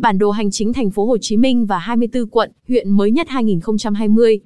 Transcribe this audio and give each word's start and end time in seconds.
Bản 0.00 0.18
đồ 0.18 0.30
hành 0.30 0.50
chính 0.50 0.72
thành 0.72 0.90
phố 0.90 1.06
Hồ 1.06 1.18
Chí 1.18 1.36
Minh 1.36 1.66
và 1.66 1.78
24 1.78 2.26
quận, 2.26 2.52
huyện 2.68 2.90
mới 2.90 3.10
nhất 3.10 3.28
2020. 3.28 4.40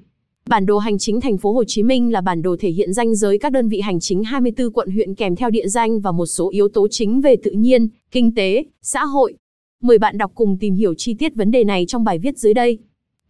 Bản 0.49 0.65
đồ 0.65 0.77
hành 0.77 0.97
chính 0.97 1.21
thành 1.21 1.37
phố 1.37 1.53
Hồ 1.53 1.63
Chí 1.63 1.83
Minh 1.83 2.11
là 2.11 2.21
bản 2.21 2.41
đồ 2.41 2.55
thể 2.59 2.69
hiện 2.69 2.93
danh 2.93 3.15
giới 3.15 3.37
các 3.37 3.51
đơn 3.51 3.69
vị 3.69 3.79
hành 3.79 3.99
chính 3.99 4.23
24 4.23 4.73
quận 4.73 4.89
huyện 4.89 5.15
kèm 5.15 5.35
theo 5.35 5.49
địa 5.49 5.67
danh 5.67 5.99
và 5.99 6.11
một 6.11 6.25
số 6.25 6.49
yếu 6.49 6.67
tố 6.67 6.87
chính 6.87 7.21
về 7.21 7.35
tự 7.43 7.51
nhiên, 7.51 7.87
kinh 8.11 8.35
tế, 8.35 8.63
xã 8.81 9.05
hội. 9.05 9.33
Mời 9.81 9.97
bạn 9.97 10.17
đọc 10.17 10.31
cùng 10.35 10.57
tìm 10.57 10.75
hiểu 10.75 10.93
chi 10.97 11.13
tiết 11.13 11.35
vấn 11.35 11.51
đề 11.51 11.63
này 11.63 11.85
trong 11.87 12.03
bài 12.03 12.19
viết 12.19 12.37
dưới 12.37 12.53
đây. 12.53 12.77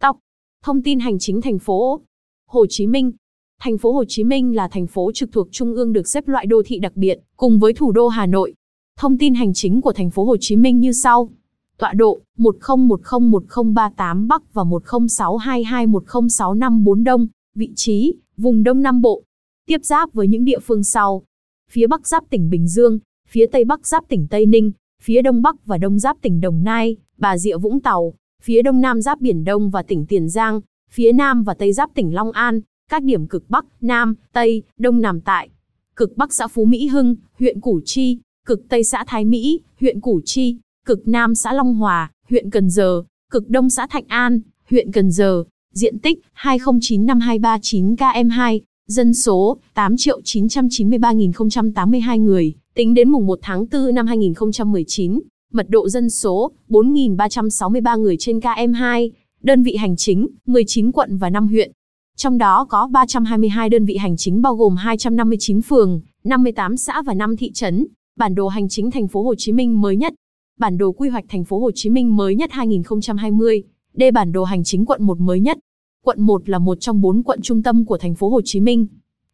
Tóc. 0.00 0.18
Thông 0.64 0.82
tin 0.82 0.98
hành 0.98 1.18
chính 1.18 1.40
thành 1.40 1.58
phố 1.58 2.00
Hồ 2.48 2.66
Chí 2.66 2.86
Minh. 2.86 3.12
Thành 3.60 3.78
phố 3.78 3.92
Hồ 3.92 4.04
Chí 4.04 4.24
Minh 4.24 4.56
là 4.56 4.68
thành 4.68 4.86
phố 4.86 5.10
trực 5.14 5.32
thuộc 5.32 5.48
trung 5.50 5.74
ương 5.74 5.92
được 5.92 6.08
xếp 6.08 6.28
loại 6.28 6.46
đô 6.46 6.62
thị 6.66 6.78
đặc 6.78 6.96
biệt, 6.96 7.18
cùng 7.36 7.58
với 7.58 7.72
thủ 7.72 7.92
đô 7.92 8.08
Hà 8.08 8.26
Nội. 8.26 8.54
Thông 8.98 9.18
tin 9.18 9.34
hành 9.34 9.54
chính 9.54 9.80
của 9.80 9.92
thành 9.92 10.10
phố 10.10 10.24
Hồ 10.24 10.36
Chí 10.40 10.56
Minh 10.56 10.80
như 10.80 10.92
sau. 10.92 11.30
Tọa 11.78 11.92
độ 11.92 12.20
10101038 12.38 14.26
Bắc 14.26 14.54
và 14.54 14.62
1062210654 14.62 17.04
Đông, 17.04 17.26
vị 17.54 17.70
trí 17.74 18.14
vùng 18.36 18.62
Đông 18.62 18.82
Nam 18.82 19.00
Bộ. 19.00 19.22
Tiếp 19.66 19.84
giáp 19.84 20.12
với 20.12 20.28
những 20.28 20.44
địa 20.44 20.58
phương 20.58 20.84
sau. 20.84 21.22
Phía 21.70 21.86
Bắc 21.86 22.08
giáp 22.08 22.24
tỉnh 22.30 22.50
Bình 22.50 22.68
Dương, 22.68 22.98
phía 23.28 23.46
Tây 23.46 23.64
Bắc 23.64 23.86
giáp 23.86 24.08
tỉnh 24.08 24.26
Tây 24.30 24.46
Ninh, 24.46 24.72
phía 25.02 25.22
Đông 25.22 25.42
Bắc 25.42 25.66
và 25.66 25.78
Đông 25.78 25.98
giáp 25.98 26.16
tỉnh 26.22 26.40
Đồng 26.40 26.64
Nai, 26.64 26.96
Bà 27.18 27.38
Rịa 27.38 27.56
Vũng 27.56 27.80
Tàu, 27.80 28.14
phía 28.42 28.62
Đông 28.62 28.80
Nam 28.80 29.02
giáp 29.02 29.20
Biển 29.20 29.44
Đông 29.44 29.70
và 29.70 29.82
tỉnh 29.82 30.06
Tiền 30.06 30.28
Giang, 30.28 30.60
phía 30.90 31.12
Nam 31.12 31.42
và 31.42 31.54
Tây 31.54 31.72
giáp 31.72 31.90
tỉnh 31.94 32.14
Long 32.14 32.32
An, 32.32 32.60
các 32.90 33.02
điểm 33.02 33.26
cực 33.26 33.50
Bắc, 33.50 33.64
Nam, 33.80 34.14
Tây, 34.32 34.62
Đông 34.78 35.00
nằm 35.00 35.20
tại 35.20 35.48
cực 35.96 36.16
Bắc 36.16 36.32
xã 36.32 36.46
Phú 36.46 36.64
Mỹ 36.64 36.86
Hưng, 36.86 37.16
huyện 37.38 37.60
Củ 37.60 37.80
Chi, 37.84 38.18
cực 38.46 38.68
Tây 38.68 38.84
xã 38.84 39.04
Thái 39.06 39.24
Mỹ, 39.24 39.60
huyện 39.80 40.00
Củ 40.00 40.20
Chi, 40.24 40.58
cực 40.86 41.08
Nam 41.08 41.34
xã 41.34 41.52
Long 41.52 41.74
Hòa, 41.74 42.10
huyện 42.30 42.50
Cần 42.50 42.70
Giờ, 42.70 43.02
cực 43.30 43.48
Đông 43.48 43.70
xã 43.70 43.86
Thạnh 43.86 44.04
An, 44.08 44.40
huyện 44.70 44.92
Cần 44.92 45.10
Giờ, 45.10 45.44
diện 45.72 45.98
tích 45.98 46.18
2095239 46.42 47.96
km2, 47.96 48.60
dân 48.86 49.14
số 49.14 49.58
8.993.082 49.74 52.22
người, 52.22 52.54
tính 52.74 52.94
đến 52.94 53.10
mùng 53.10 53.26
1 53.26 53.38
tháng 53.42 53.66
4 53.72 53.94
năm 53.94 54.06
2019, 54.06 55.20
mật 55.52 55.70
độ 55.70 55.88
dân 55.88 56.10
số 56.10 56.52
4.363 56.68 58.00
người 58.00 58.16
trên 58.18 58.38
km2, 58.38 59.10
đơn 59.42 59.62
vị 59.62 59.76
hành 59.76 59.96
chính 59.96 60.26
19 60.46 60.92
quận 60.92 61.18
và 61.18 61.30
5 61.30 61.48
huyện. 61.48 61.72
Trong 62.16 62.38
đó 62.38 62.66
có 62.68 62.88
322 62.92 63.68
đơn 63.68 63.84
vị 63.84 63.96
hành 63.96 64.16
chính 64.16 64.42
bao 64.42 64.54
gồm 64.54 64.76
259 64.76 65.62
phường, 65.62 66.00
58 66.24 66.76
xã 66.76 67.02
và 67.02 67.14
5 67.14 67.36
thị 67.36 67.52
trấn. 67.52 67.86
Bản 68.18 68.34
đồ 68.34 68.48
hành 68.48 68.68
chính 68.68 68.90
thành 68.90 69.08
phố 69.08 69.22
Hồ 69.22 69.34
Chí 69.34 69.52
Minh 69.52 69.80
mới 69.80 69.96
nhất 69.96 70.14
Bản 70.60 70.78
đồ 70.78 70.92
quy 70.92 71.08
hoạch 71.08 71.24
thành 71.28 71.44
phố 71.44 71.58
Hồ 71.58 71.70
Chí 71.74 71.90
Minh 71.90 72.16
mới 72.16 72.34
nhất 72.34 72.50
2020. 72.52 73.62
Đây 73.94 74.10
bản 74.10 74.32
đồ 74.32 74.44
hành 74.44 74.64
chính 74.64 74.86
quận 74.86 75.02
1 75.02 75.20
mới 75.20 75.40
nhất. 75.40 75.58
Quận 76.04 76.20
1 76.20 76.48
là 76.48 76.58
một 76.58 76.80
trong 76.80 77.00
bốn 77.00 77.22
quận 77.22 77.42
trung 77.42 77.62
tâm 77.62 77.84
của 77.84 77.98
thành 77.98 78.14
phố 78.14 78.28
Hồ 78.28 78.40
Chí 78.44 78.60
Minh. 78.60 78.86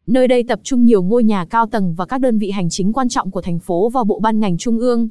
Nơi 0.07 0.27
đây 0.27 0.43
tập 0.43 0.59
trung 0.63 0.85
nhiều 0.85 1.03
ngôi 1.03 1.23
nhà 1.23 1.45
cao 1.45 1.65
tầng 1.67 1.93
và 1.97 2.05
các 2.05 2.21
đơn 2.21 2.37
vị 2.37 2.51
hành 2.51 2.69
chính 2.69 2.93
quan 2.93 3.09
trọng 3.09 3.31
của 3.31 3.41
thành 3.41 3.59
phố 3.59 3.89
và 3.89 4.03
bộ 4.03 4.19
ban 4.19 4.39
ngành 4.39 4.57
trung 4.57 4.79
ương. 4.79 5.09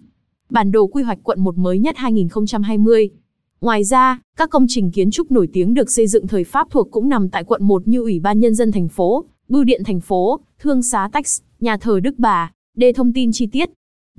Bản 0.51 0.73
đồ 0.73 0.87
quy 0.87 1.03
hoạch 1.03 1.19
quận 1.23 1.41
1 1.41 1.59
mới 1.59 1.79
nhất 1.79 1.97
2020. 1.97 3.11
Ngoài 3.61 3.85
ra, 3.85 4.21
các 4.37 4.51
công 4.51 4.67
trình 4.69 4.91
kiến 4.91 5.11
trúc 5.11 5.31
nổi 5.31 5.49
tiếng 5.53 5.75
được 5.75 5.91
xây 5.91 6.07
dựng 6.07 6.27
thời 6.27 6.45
Pháp 6.45 6.67
thuộc 6.71 6.89
cũng 6.91 7.09
nằm 7.09 7.29
tại 7.29 7.45
quận 7.45 7.65
1 7.65 7.89
như 7.89 8.01
Ủy 8.01 8.21
ban 8.21 8.41
Nhân 8.41 8.55
dân 8.55 8.73
thành 8.73 8.89
phố, 8.89 9.25
Bưu 9.49 9.65
điện 9.65 9.83
thành 9.85 10.01
phố, 10.01 10.41
Thương 10.59 10.83
xá 10.83 11.09
Tax, 11.13 11.41
nhà 11.61 11.77
thờ 11.77 12.01
Đức 12.01 12.15
Bà. 12.19 12.53
Để 12.77 12.93
thông 12.93 13.13
tin 13.13 13.33
chi 13.33 13.47
tiết, 13.47 13.71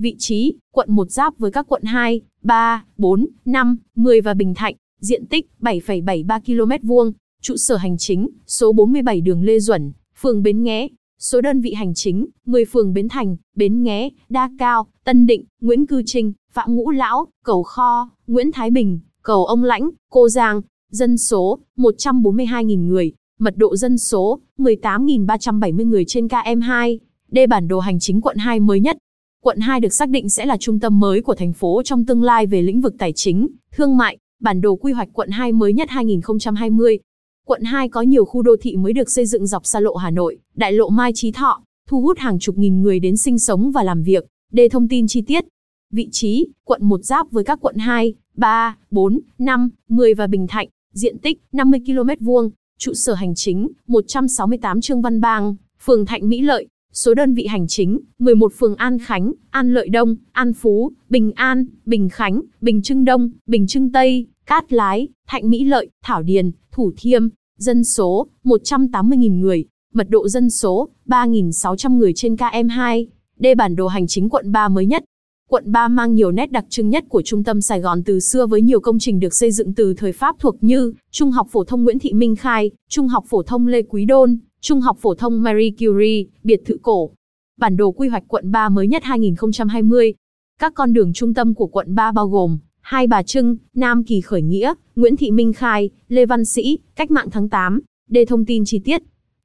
Vị 0.04 0.16
trí, 0.18 0.54
quận 0.72 0.88
1 0.90 1.10
giáp 1.10 1.38
với 1.38 1.50
các 1.50 1.66
quận 1.68 1.82
2, 1.82 2.20
3, 2.42 2.84
4, 2.96 3.26
5, 3.44 3.76
10 3.94 4.20
và 4.20 4.34
Bình 4.34 4.54
Thạnh, 4.54 4.74
diện 5.00 5.26
tích 5.26 5.50
7,73 5.60 6.40
km 6.80 6.86
vuông, 6.86 7.12
trụ 7.42 7.56
sở 7.56 7.76
hành 7.76 7.98
chính, 7.98 8.28
số 8.46 8.72
47 8.72 9.20
đường 9.20 9.42
Lê 9.42 9.58
Duẩn, 9.58 9.92
phường 10.20 10.42
Bến 10.42 10.62
Nghé, 10.62 10.88
số 11.18 11.40
đơn 11.40 11.60
vị 11.60 11.72
hành 11.72 11.94
chính, 11.94 12.26
10 12.46 12.64
phường 12.64 12.92
Bến 12.92 13.08
Thành, 13.08 13.36
Bến 13.56 13.82
Nghé, 13.82 14.10
Đa 14.28 14.50
Cao, 14.58 14.86
Tân 15.04 15.26
Định, 15.26 15.44
Nguyễn 15.60 15.86
Cư 15.86 16.02
Trinh, 16.06 16.32
Phạm 16.52 16.76
Ngũ 16.76 16.90
Lão, 16.90 17.26
Cầu 17.44 17.62
Kho, 17.62 18.10
Nguyễn 18.26 18.52
Thái 18.52 18.70
Bình, 18.70 19.00
Cầu 19.22 19.44
Ông 19.44 19.64
Lãnh, 19.64 19.90
Cô 20.10 20.28
Giang, 20.28 20.60
dân 20.90 21.18
số 21.18 21.58
142.000 21.76 22.86
người, 22.86 23.12
mật 23.38 23.56
độ 23.56 23.76
dân 23.76 23.98
số 23.98 24.40
18.370 24.58 25.86
người 25.86 26.04
trên 26.04 26.26
km2. 26.26 26.98
Đây 27.30 27.46
bản 27.46 27.68
đồ 27.68 27.80
hành 27.80 27.98
chính 28.00 28.20
quận 28.20 28.36
2 28.36 28.60
mới 28.60 28.80
nhất, 28.80 28.96
Quận 29.44 29.60
2 29.60 29.80
được 29.80 29.92
xác 29.92 30.08
định 30.08 30.28
sẽ 30.28 30.46
là 30.46 30.56
trung 30.56 30.80
tâm 30.80 31.00
mới 31.00 31.22
của 31.22 31.34
thành 31.34 31.52
phố 31.52 31.82
trong 31.84 32.04
tương 32.04 32.22
lai 32.22 32.46
về 32.46 32.62
lĩnh 32.62 32.80
vực 32.80 32.94
tài 32.98 33.12
chính, 33.12 33.48
thương 33.72 33.96
mại, 33.96 34.18
bản 34.40 34.60
đồ 34.60 34.76
quy 34.76 34.92
hoạch 34.92 35.08
quận 35.12 35.30
2 35.30 35.52
mới 35.52 35.72
nhất 35.72 35.90
2020. 35.90 36.98
Quận 37.46 37.62
2 37.62 37.88
có 37.88 38.02
nhiều 38.02 38.24
khu 38.24 38.42
đô 38.42 38.56
thị 38.60 38.76
mới 38.76 38.92
được 38.92 39.10
xây 39.10 39.26
dựng 39.26 39.46
dọc 39.46 39.66
xa 39.66 39.80
lộ 39.80 39.94
Hà 39.94 40.10
Nội, 40.10 40.38
đại 40.54 40.72
lộ 40.72 40.88
Mai 40.88 41.12
Chí 41.14 41.32
Thọ, 41.32 41.62
thu 41.88 42.00
hút 42.00 42.18
hàng 42.18 42.38
chục 42.38 42.58
nghìn 42.58 42.82
người 42.82 43.00
đến 43.00 43.16
sinh 43.16 43.38
sống 43.38 43.70
và 43.72 43.82
làm 43.82 44.02
việc. 44.02 44.24
Đề 44.52 44.68
thông 44.68 44.88
tin 44.88 45.06
chi 45.06 45.22
tiết, 45.22 45.44
vị 45.92 46.08
trí, 46.12 46.46
quận 46.64 46.84
1 46.84 47.04
giáp 47.04 47.30
với 47.30 47.44
các 47.44 47.58
quận 47.60 47.76
2, 47.76 48.14
3, 48.36 48.76
4, 48.90 49.20
5, 49.38 49.70
10 49.88 50.14
và 50.14 50.26
Bình 50.26 50.46
Thạnh, 50.46 50.68
diện 50.94 51.18
tích 51.18 51.42
50 51.52 51.80
km 51.86 52.24
vuông, 52.24 52.50
trụ 52.78 52.94
sở 52.94 53.14
hành 53.14 53.34
chính 53.34 53.68
168 53.86 54.80
Trương 54.80 55.02
Văn 55.02 55.20
Bang, 55.20 55.56
phường 55.80 56.06
Thạnh 56.06 56.28
Mỹ 56.28 56.40
Lợi, 56.40 56.66
Số 56.94 57.14
đơn 57.14 57.34
vị 57.34 57.46
hành 57.46 57.66
chính, 57.66 58.00
11 58.18 58.52
phường 58.58 58.76
An 58.76 58.98
Khánh, 58.98 59.32
An 59.50 59.74
Lợi 59.74 59.88
Đông, 59.88 60.16
An 60.32 60.52
Phú, 60.52 60.92
Bình 61.08 61.32
An, 61.32 61.66
Bình 61.86 62.08
Khánh, 62.08 62.40
Bình 62.60 62.82
Trưng 62.82 63.04
Đông, 63.04 63.30
Bình 63.46 63.66
Trưng 63.66 63.92
Tây, 63.92 64.26
Cát 64.46 64.72
Lái, 64.72 65.08
Thạnh 65.26 65.50
Mỹ 65.50 65.64
Lợi, 65.64 65.88
Thảo 66.02 66.22
Điền, 66.22 66.50
Thủ 66.72 66.92
Thiêm, 66.96 67.28
dân 67.58 67.84
số 67.84 68.26
180.000 68.44 69.40
người, 69.40 69.64
mật 69.94 70.10
độ 70.10 70.28
dân 70.28 70.50
số 70.50 70.88
3.600 71.06 71.96
người 71.96 72.12
trên 72.16 72.34
KM2. 72.34 73.06
Đây 73.38 73.54
bản 73.54 73.76
đồ 73.76 73.86
hành 73.86 74.06
chính 74.06 74.28
quận 74.28 74.52
3 74.52 74.68
mới 74.68 74.86
nhất. 74.86 75.04
Quận 75.48 75.72
3 75.72 75.88
mang 75.88 76.14
nhiều 76.14 76.30
nét 76.30 76.52
đặc 76.52 76.64
trưng 76.68 76.90
nhất 76.90 77.04
của 77.08 77.22
trung 77.22 77.44
tâm 77.44 77.60
Sài 77.60 77.80
Gòn 77.80 78.02
từ 78.04 78.20
xưa 78.20 78.46
với 78.46 78.62
nhiều 78.62 78.80
công 78.80 78.98
trình 78.98 79.20
được 79.20 79.34
xây 79.34 79.52
dựng 79.52 79.74
từ 79.74 79.94
thời 79.94 80.12
Pháp 80.12 80.36
thuộc 80.38 80.56
như 80.60 80.92
Trung 81.10 81.30
học 81.30 81.46
phổ 81.50 81.64
thông 81.64 81.84
Nguyễn 81.84 81.98
Thị 81.98 82.12
Minh 82.12 82.36
Khai, 82.36 82.70
Trung 82.88 83.08
học 83.08 83.24
phổ 83.28 83.42
thông 83.42 83.66
Lê 83.66 83.82
Quý 83.82 84.04
Đôn, 84.04 84.38
Trung 84.66 84.80
học 84.80 84.96
phổ 85.00 85.14
thông 85.14 85.42
Marie 85.42 85.70
Curie, 85.70 86.24
biệt 86.44 86.60
thự 86.64 86.76
cổ. 86.82 87.10
Bản 87.58 87.76
đồ 87.76 87.92
quy 87.92 88.08
hoạch 88.08 88.22
quận 88.28 88.50
3 88.50 88.68
mới 88.68 88.86
nhất 88.88 89.04
2020. 89.04 90.14
Các 90.60 90.72
con 90.74 90.92
đường 90.92 91.12
trung 91.12 91.34
tâm 91.34 91.54
của 91.54 91.66
quận 91.66 91.94
3 91.94 92.12
bao 92.12 92.28
gồm 92.28 92.58
Hai 92.80 93.06
Bà 93.06 93.22
Trưng, 93.22 93.56
Nam 93.74 94.04
Kỳ 94.04 94.20
Khởi 94.20 94.42
Nghĩa, 94.42 94.74
Nguyễn 94.96 95.16
Thị 95.16 95.30
Minh 95.30 95.52
Khai, 95.52 95.90
Lê 96.08 96.26
Văn 96.26 96.44
Sĩ, 96.44 96.78
Cách 96.96 97.10
mạng 97.10 97.28
tháng 97.30 97.48
8. 97.48 97.80
Đề 98.08 98.24
thông 98.24 98.44
tin 98.44 98.64
chi 98.64 98.78
tiết. 98.78 99.02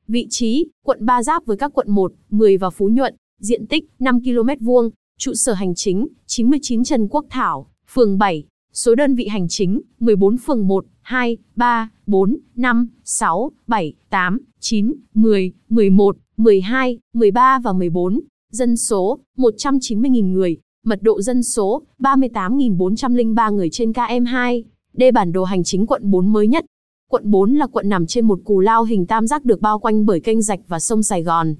Vị 0.07 0.27
trí, 0.29 0.65
quận 0.85 1.05
3 1.05 1.23
giáp 1.23 1.45
với 1.45 1.57
các 1.57 1.73
quận 1.73 1.91
1, 1.91 2.13
10 2.29 2.57
và 2.57 2.69
Phú 2.69 2.89
Nhuận, 2.89 3.15
diện 3.39 3.67
tích 3.67 3.85
5 3.99 4.19
km 4.23 4.65
vuông, 4.65 4.89
trụ 5.17 5.33
sở 5.33 5.53
hành 5.53 5.75
chính 5.75 6.07
99 6.27 6.83
Trần 6.83 7.07
Quốc 7.07 7.25
Thảo, 7.29 7.71
phường 7.87 8.17
7, 8.17 8.43
số 8.73 8.95
đơn 8.95 9.15
vị 9.15 9.27
hành 9.27 9.47
chính 9.47 9.81
14 9.99 10.37
phường 10.37 10.67
1, 10.67 10.85
2, 11.09 11.37
3, 11.55 11.89
4, 12.07 12.37
5, 12.55 12.89
6, 13.03 13.51
7, 13.67 13.93
8, 14.09 14.37
9, 14.59 14.93
10, 15.13 15.51
11, 15.69 16.17
12, 16.37 16.97
13 17.13 17.59
và 17.63 17.73
14. 17.73 18.19
Dân 18.51 18.77
số 18.77 19.19
190.000 19.37 20.31
người, 20.31 20.57
mật 20.85 21.03
độ 21.03 21.21
dân 21.21 21.43
số 21.43 21.81
38.403 21.99 23.55
người 23.55 23.69
trên 23.69 23.91
KM2. 23.91 24.63
Đây 24.93 25.11
bản 25.11 25.31
đồ 25.31 25.43
hành 25.43 25.63
chính 25.63 25.87
quận 25.87 26.11
4 26.11 26.33
mới 26.33 26.47
nhất. 26.47 26.65
Quận 27.09 27.31
4 27.31 27.53
là 27.55 27.67
quận 27.67 27.89
nằm 27.89 28.07
trên 28.07 28.25
một 28.25 28.39
cù 28.43 28.59
lao 28.59 28.83
hình 28.83 29.05
tam 29.05 29.27
giác 29.27 29.45
được 29.45 29.61
bao 29.61 29.79
quanh 29.79 30.05
bởi 30.05 30.19
kênh 30.19 30.41
rạch 30.41 30.59
và 30.67 30.79
sông 30.79 31.03
Sài 31.03 31.23
Gòn. 31.23 31.55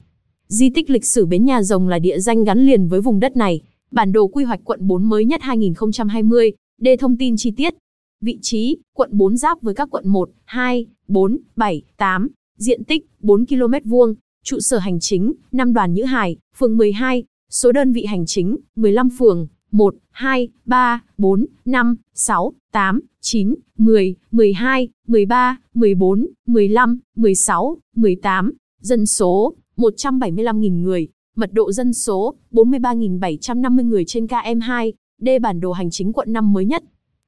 Di 0.47 0.69
tích 0.69 0.89
lịch 0.89 1.05
sử 1.05 1.25
Bến 1.25 1.45
Nhà 1.45 1.63
Rồng 1.63 1.87
là 1.87 1.99
địa 1.99 2.19
danh 2.19 2.43
gắn 2.43 2.59
liền 2.59 2.87
với 2.87 3.01
vùng 3.01 3.19
đất 3.19 3.37
này. 3.37 3.61
Bản 3.91 4.11
đồ 4.11 4.27
quy 4.27 4.43
hoạch 4.43 4.59
quận 4.63 4.87
4 4.87 5.09
mới 5.09 5.25
nhất 5.25 5.41
2020. 5.41 6.51
Đề 6.81 6.97
thông 6.97 7.17
tin 7.17 7.37
chi 7.37 7.51
tiết. 7.51 7.73
Vị 8.21 8.37
trí, 8.41 8.77
quận 8.93 9.09
4 9.13 9.37
giáp 9.37 9.61
với 9.61 9.73
các 9.73 9.89
quận 9.91 10.07
1, 10.07 10.29
2, 10.45 10.85
4, 11.07 11.37
7, 11.55 11.81
8, 11.97 12.27
diện 12.57 12.83
tích 12.83 13.05
4 13.19 13.45
km 13.45 13.89
vuông, 13.89 14.15
trụ 14.43 14.59
sở 14.59 14.77
hành 14.77 14.99
chính, 14.99 15.33
5 15.51 15.73
đoàn 15.73 15.93
Nhữ 15.93 16.03
Hải, 16.03 16.37
phường 16.57 16.77
12, 16.77 17.23
số 17.49 17.71
đơn 17.71 17.91
vị 17.91 18.05
hành 18.05 18.25
chính, 18.25 18.57
15 18.75 19.09
phường, 19.19 19.47
1, 19.71 19.95
2, 20.11 20.47
3, 20.65 21.03
4, 21.17 21.45
5, 21.65 21.95
6, 22.13 22.53
8, 22.71 22.99
9, 23.21 23.55
10, 23.77 24.15
12, 24.31 24.87
13, 25.07 25.57
14, 25.73 26.27
15, 26.47 26.99
16, 27.15 27.77
18, 27.95 28.53
dân 28.81 29.05
số 29.05 29.53
175.000 29.77 30.81
người, 30.81 31.07
mật 31.35 31.53
độ 31.53 31.71
dân 31.71 31.93
số 31.93 32.35
43.750 32.51 33.87
người 33.87 34.05
trên 34.05 34.25
KM2, 34.25 34.91
D 35.21 35.29
bản 35.41 35.59
đồ 35.59 35.71
hành 35.71 35.89
chính 35.89 36.13
quận 36.13 36.33
5 36.33 36.53
mới 36.53 36.65
nhất. 36.65 36.83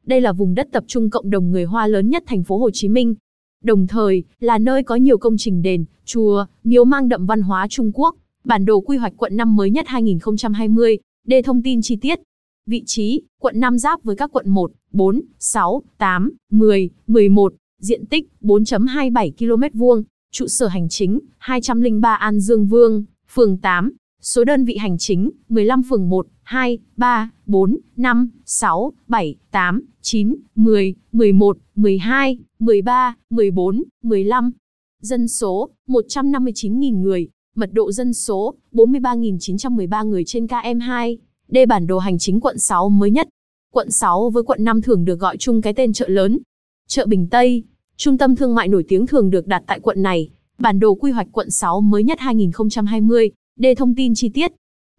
Đây 0.05 0.21
là 0.21 0.33
vùng 0.33 0.55
đất 0.55 0.67
tập 0.71 0.83
trung 0.87 1.09
cộng 1.09 1.29
đồng 1.29 1.51
người 1.51 1.63
Hoa 1.63 1.87
lớn 1.87 2.09
nhất 2.09 2.23
thành 2.25 2.43
phố 2.43 2.57
Hồ 2.57 2.69
Chí 2.73 2.89
Minh. 2.89 3.15
Đồng 3.63 3.87
thời, 3.87 4.23
là 4.39 4.57
nơi 4.57 4.83
có 4.83 4.95
nhiều 4.95 5.17
công 5.17 5.37
trình 5.37 5.61
đền, 5.61 5.85
chùa, 6.05 6.45
miếu 6.63 6.85
mang 6.85 7.09
đậm 7.09 7.25
văn 7.25 7.41
hóa 7.41 7.67
Trung 7.69 7.91
Quốc. 7.93 8.15
Bản 8.43 8.65
đồ 8.65 8.81
quy 8.81 8.97
hoạch 8.97 9.13
quận 9.17 9.37
5 9.37 9.55
mới 9.55 9.69
nhất 9.69 9.85
2020, 9.87 10.97
đề 11.27 11.41
thông 11.41 11.61
tin 11.61 11.81
chi 11.81 11.95
tiết. 11.95 12.19
Vị 12.65 12.83
trí, 12.85 13.21
quận 13.39 13.59
5 13.59 13.77
giáp 13.77 14.03
với 14.03 14.15
các 14.15 14.29
quận 14.33 14.49
1, 14.49 14.71
4, 14.91 15.21
6, 15.39 15.81
8, 15.97 16.31
10, 16.51 16.89
11, 17.07 17.53
diện 17.79 18.05
tích 18.05 18.29
4.27 18.41 19.31
km 19.71 19.79
vuông, 19.79 20.03
trụ 20.31 20.47
sở 20.47 20.67
hành 20.67 20.89
chính 20.89 21.19
203 21.37 22.15
An 22.15 22.39
Dương 22.39 22.67
Vương, 22.67 23.03
phường 23.33 23.57
8, 23.57 23.93
số 24.21 24.43
đơn 24.43 24.65
vị 24.65 24.77
hành 24.77 24.97
chính 24.97 25.29
15 25.49 25.81
phường 25.89 26.09
1, 26.09 26.27
2, 26.51 26.79
3, 26.97 27.31
4, 27.45 27.77
5, 27.97 28.29
6, 28.45 28.93
7, 29.07 29.35
8, 29.51 29.81
9, 30.01 30.35
10, 30.55 30.95
11, 31.11 31.57
12, 31.75 32.39
13, 32.59 33.15
14, 33.29 33.83
15. 34.03 34.51
Dân 35.01 35.27
số 35.27 35.69
159.000 35.87 37.01
người, 37.01 37.27
mật 37.55 37.69
độ 37.73 37.91
dân 37.91 38.13
số 38.13 38.55
43.913 38.73 40.07
người 40.07 40.23
trên 40.25 40.45
KM2. 40.45 41.17
Đây 41.47 41.65
bản 41.65 41.87
đồ 41.87 41.99
hành 41.99 42.17
chính 42.19 42.39
quận 42.39 42.57
6 42.57 42.89
mới 42.89 43.11
nhất. 43.11 43.27
Quận 43.73 43.91
6 43.91 44.29
với 44.29 44.43
quận 44.43 44.63
5 44.63 44.81
thường 44.81 45.05
được 45.05 45.19
gọi 45.19 45.37
chung 45.37 45.61
cái 45.61 45.73
tên 45.73 45.93
chợ 45.93 46.07
lớn. 46.07 46.39
Chợ 46.87 47.05
Bình 47.05 47.27
Tây, 47.31 47.63
trung 47.97 48.17
tâm 48.17 48.35
thương 48.35 48.55
mại 48.55 48.67
nổi 48.67 48.85
tiếng 48.87 49.07
thường 49.07 49.29
được 49.29 49.47
đặt 49.47 49.63
tại 49.67 49.79
quận 49.79 50.01
này. 50.01 50.29
Bản 50.59 50.79
đồ 50.79 50.95
quy 50.95 51.11
hoạch 51.11 51.27
quận 51.31 51.49
6 51.51 51.81
mới 51.81 52.03
nhất 52.03 52.19
2020, 52.19 53.31
đề 53.59 53.75
thông 53.75 53.95
tin 53.95 54.15
chi 54.15 54.29
tiết. 54.29 54.51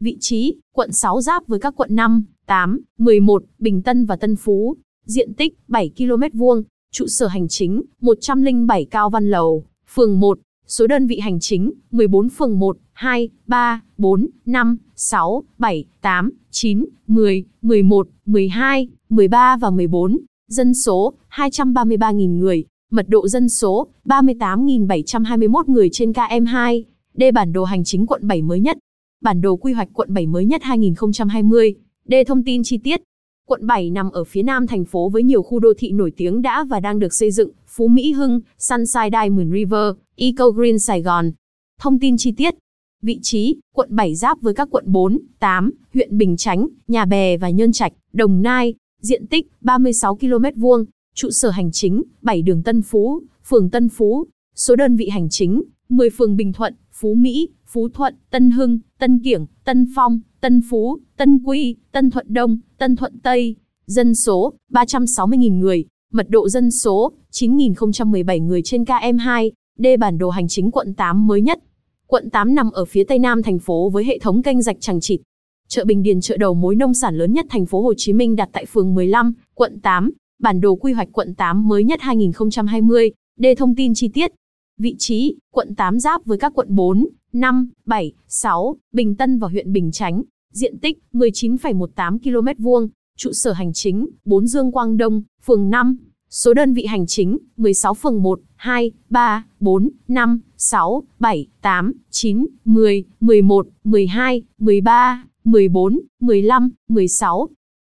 Vị 0.03 0.17
trí, 0.21 0.55
quận 0.73 0.93
6 0.93 1.21
giáp 1.21 1.49
với 1.49 1.59
các 1.61 1.75
quận 1.77 1.95
5, 1.95 2.25
8, 2.47 2.81
11, 2.99 3.45
Bình 3.59 3.83
Tân 3.83 4.05
và 4.05 4.17
Tân 4.17 4.37
Phú. 4.37 4.77
Diện 5.07 5.35
tích, 5.35 5.59
7 5.69 5.91
km 5.99 6.39
vuông. 6.39 6.63
Trụ 6.93 7.07
sở 7.07 7.27
hành 7.27 7.49
chính, 7.49 7.83
107 8.01 8.85
Cao 8.85 9.11
Văn 9.11 9.31
Lầu, 9.31 9.65
phường 9.95 10.21
1. 10.21 10.39
Số 10.67 10.87
đơn 10.87 11.07
vị 11.07 11.19
hành 11.19 11.41
chính, 11.41 11.73
14 11.91 12.29
phường 12.29 12.59
1, 12.59 12.77
2, 12.93 13.29
3, 13.47 13.83
4, 13.99 14.29
5, 14.47 14.79
6, 14.97 15.43
7, 15.59 15.85
8, 16.01 16.31
9, 16.51 16.85
10, 17.07 17.45
11, 17.63 18.09
12, 18.27 18.89
13 19.09 19.57
và 19.57 19.71
14. 19.71 20.19
Dân 20.49 20.75
số, 20.75 21.13
233.000 21.31 22.39
người. 22.39 22.65
Mật 22.91 23.09
độ 23.09 23.29
dân 23.29 23.49
số, 23.49 23.87
38.721 24.05 25.73
người 25.73 25.89
trên 25.93 26.13
KM2. 26.13 26.83
Đây 27.15 27.33
bản 27.33 27.53
đồ 27.53 27.65
hành 27.65 27.85
chính 27.85 28.07
quận 28.07 28.27
7 28.27 28.43
mới 28.43 28.61
nhất. 28.61 28.79
Bản 29.23 29.41
đồ 29.41 29.57
quy 29.57 29.73
hoạch 29.73 29.89
quận 29.93 30.15
7 30.15 30.27
mới 30.27 30.45
nhất 30.45 30.63
2020. 30.63 31.75
Đề 32.05 32.25
thông 32.25 32.45
tin 32.45 32.63
chi 32.63 32.79
tiết. 32.79 33.03
Quận 33.47 33.67
7 33.67 33.91
nằm 33.91 34.11
ở 34.11 34.25
phía 34.25 34.43
nam 34.43 34.67
thành 34.67 34.85
phố 34.85 35.09
với 35.09 35.23
nhiều 35.23 35.43
khu 35.43 35.59
đô 35.59 35.73
thị 35.79 35.93
nổi 35.93 36.13
tiếng 36.17 36.43
đã 36.43 36.65
và 36.65 36.81
đang 36.81 36.99
được 36.99 37.15
xây 37.15 37.31
dựng, 37.31 37.51
Phú 37.67 37.89
Mỹ 37.89 38.13
Hưng, 38.13 38.41
Sunside 38.59 39.11
Diamond 39.13 39.53
River, 39.53 39.95
Eco 40.17 40.51
Green 40.51 40.79
Sài 40.79 41.03
Gòn. 41.03 41.33
Thông 41.81 41.99
tin 41.99 42.17
chi 42.17 42.33
tiết. 42.33 42.55
Vị 43.03 43.19
trí, 43.23 43.57
quận 43.75 43.97
7 43.97 44.15
giáp 44.15 44.41
với 44.41 44.55
các 44.55 44.69
quận 44.71 44.85
4, 44.87 45.19
8, 45.39 45.71
huyện 45.95 46.19
Bình 46.19 46.37
Chánh, 46.37 46.67
Nhà 46.89 47.05
Bè 47.05 47.37
và 47.37 47.51
Nhơn 47.51 47.73
Trạch, 47.73 47.93
Đồng 48.13 48.43
Nai. 48.43 48.75
Diện 49.01 49.27
tích, 49.27 49.47
36 49.61 50.17
km 50.17 50.61
vuông. 50.61 50.85
Trụ 51.15 51.31
sở 51.31 51.51
hành 51.51 51.73
chính, 51.73 52.03
7 52.23 52.43
đường 52.43 52.63
Tân 52.63 52.83
Phú, 52.83 53.23
phường 53.45 53.71
Tân 53.71 53.89
Phú. 53.89 54.27
Số 54.55 54.77
đơn 54.77 54.97
vị 54.97 55.09
hành 55.09 55.29
chính, 55.31 55.63
10 55.89 56.11
phường 56.11 56.37
Bình 56.37 56.53
Thuận, 56.53 56.75
Phú 57.03 57.15
Mỹ, 57.15 57.49
Phú 57.67 57.89
Thuận, 57.89 58.15
Tân 58.31 58.51
Hưng, 58.51 58.79
Tân 58.99 59.19
Kiểng, 59.19 59.47
Tân 59.65 59.87
Phong, 59.97 60.21
Tân 60.41 60.61
Phú, 60.71 60.99
Tân 61.17 61.39
Quy, 61.45 61.77
Tân 61.93 62.11
Thuận 62.11 62.27
Đông, 62.29 62.59
Tân 62.79 62.97
Thuận 62.97 63.19
Tây. 63.23 63.57
Dân 63.87 64.15
số, 64.15 64.53
360.000 64.73 65.59
người. 65.59 65.85
Mật 66.13 66.27
độ 66.31 66.49
dân 66.49 66.71
số, 66.71 67.13
9.017 67.33 68.45
người 68.45 68.63
trên 68.65 68.83
KM2. 68.83 69.51
Đê 69.79 69.97
bản 69.97 70.19
đồ 70.19 70.31
hành 70.31 70.49
chính 70.49 70.71
quận 70.71 70.95
8 70.95 71.27
mới 71.27 71.41
nhất. 71.41 71.59
Quận 72.07 72.31
8 72.31 72.55
nằm 72.55 72.71
ở 72.71 72.85
phía 72.85 73.05
tây 73.05 73.19
nam 73.19 73.43
thành 73.43 73.59
phố 73.59 73.91
với 73.91 74.05
hệ 74.05 74.19
thống 74.19 74.43
kênh 74.43 74.63
rạch 74.63 74.77
chẳng 74.81 75.01
chịt. 75.01 75.21
Chợ 75.69 75.85
Bình 75.85 76.03
Điền 76.03 76.21
chợ 76.21 76.37
đầu 76.37 76.55
mối 76.55 76.75
nông 76.75 76.95
sản 76.95 77.17
lớn 77.17 77.33
nhất 77.33 77.47
thành 77.51 77.67
phố 77.67 77.83
Hồ 77.83 77.95
Chí 77.97 78.13
Minh 78.13 78.37
đặt 78.37 78.49
tại 78.53 78.67
phường 78.67 78.95
15, 78.95 79.35
quận 79.55 79.81
8. 79.81 80.11
Bản 80.43 80.61
đồ 80.61 80.75
quy 80.75 80.93
hoạch 80.93 81.09
quận 81.13 81.35
8 81.35 81.69
mới 81.69 81.85
nhất 81.85 82.01
2020. 82.01 83.11
Đê 83.39 83.55
thông 83.55 83.75
tin 83.75 83.95
chi 83.95 84.09
tiết. 84.09 84.33
Vị 84.79 84.95
trí, 84.99 85.37
quận 85.51 85.75
8 85.75 86.01
giáp 86.01 86.25
với 86.27 86.39
các 86.39 86.53
quận 86.55 86.67
4, 86.71 87.09
5, 87.33 87.71
7, 87.87 88.13
6, 88.29 88.77
Bình 88.93 89.15
Tân 89.15 89.39
và 89.39 89.49
huyện 89.49 89.73
Bình 89.73 89.91
Chánh. 89.93 90.23
Diện 90.53 90.79
tích 90.79 90.99
19,18 91.13 92.19
km 92.19 92.63
vuông. 92.63 92.89
Trụ 93.17 93.33
sở 93.33 93.53
hành 93.53 93.73
chính 93.73 94.07
4 94.25 94.47
Dương 94.47 94.73
Quang 94.73 94.97
Đông, 94.97 95.23
phường 95.45 95.71
5. 95.71 95.97
Số 96.31 96.55
đơn 96.55 96.73
vị 96.75 96.85
hành 96.85 97.07
chính 97.07 97.39
16 97.57 97.95
phường 97.95 98.23
1, 98.23 98.41
2, 98.57 98.93
3, 99.11 99.45
4, 99.61 99.89
5, 100.09 100.41
6, 100.57 101.03
7, 101.19 101.47
8, 101.61 101.93
9, 102.11 102.47
10, 102.65 103.05
11, 103.21 103.67
12, 103.85 104.43
13, 104.59 105.25
14, 105.45 106.01
15, 106.21 106.71
16. 106.89 107.49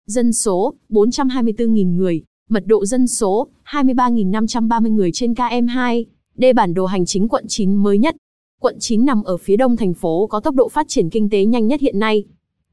Dân 0.07 0.33
số 0.33 0.73
424.000 0.89 1.95
người, 1.95 2.23
mật 2.49 2.63
độ 2.67 2.85
dân 2.85 3.07
số 3.07 3.47
23.530 3.65 4.93
người 4.93 5.11
trên 5.13 5.33
KM2. 5.33 6.03
Đây 6.41 6.53
bản 6.53 6.73
đồ 6.73 6.85
hành 6.85 7.05
chính 7.05 7.27
quận 7.27 7.45
9 7.47 7.75
mới 7.75 7.97
nhất. 7.97 8.15
Quận 8.61 8.75
9 8.79 9.05
nằm 9.05 9.23
ở 9.23 9.37
phía 9.37 9.57
đông 9.57 9.77
thành 9.77 9.93
phố 9.93 10.27
có 10.27 10.39
tốc 10.39 10.55
độ 10.55 10.69
phát 10.69 10.87
triển 10.89 11.09
kinh 11.09 11.29
tế 11.29 11.45
nhanh 11.45 11.67
nhất 11.67 11.81
hiện 11.81 11.99
nay. 11.99 12.23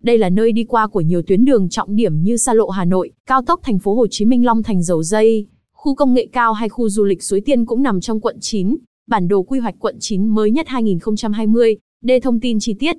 Đây 0.00 0.18
là 0.18 0.30
nơi 0.30 0.52
đi 0.52 0.64
qua 0.64 0.86
của 0.86 1.00
nhiều 1.00 1.22
tuyến 1.22 1.44
đường 1.44 1.68
trọng 1.68 1.96
điểm 1.96 2.22
như 2.22 2.36
xa 2.36 2.54
lộ 2.54 2.68
Hà 2.68 2.84
Nội, 2.84 3.10
cao 3.26 3.42
tốc 3.42 3.60
thành 3.62 3.78
phố 3.78 3.94
Hồ 3.94 4.06
Chí 4.10 4.24
Minh 4.24 4.44
Long 4.44 4.62
Thành 4.62 4.82
Dầu 4.82 5.02
Dây, 5.02 5.46
khu 5.72 5.94
công 5.94 6.14
nghệ 6.14 6.28
cao 6.32 6.52
hay 6.52 6.68
khu 6.68 6.88
du 6.88 7.04
lịch 7.04 7.22
Suối 7.22 7.40
Tiên 7.40 7.66
cũng 7.66 7.82
nằm 7.82 8.00
trong 8.00 8.20
quận 8.20 8.36
9. 8.40 8.76
Bản 9.06 9.28
đồ 9.28 9.42
quy 9.42 9.58
hoạch 9.58 9.74
quận 9.78 9.96
9 10.00 10.28
mới 10.28 10.50
nhất 10.50 10.68
2020, 10.68 11.76
đê 12.02 12.20
thông 12.20 12.40
tin 12.40 12.60
chi 12.60 12.74
tiết. 12.74 12.96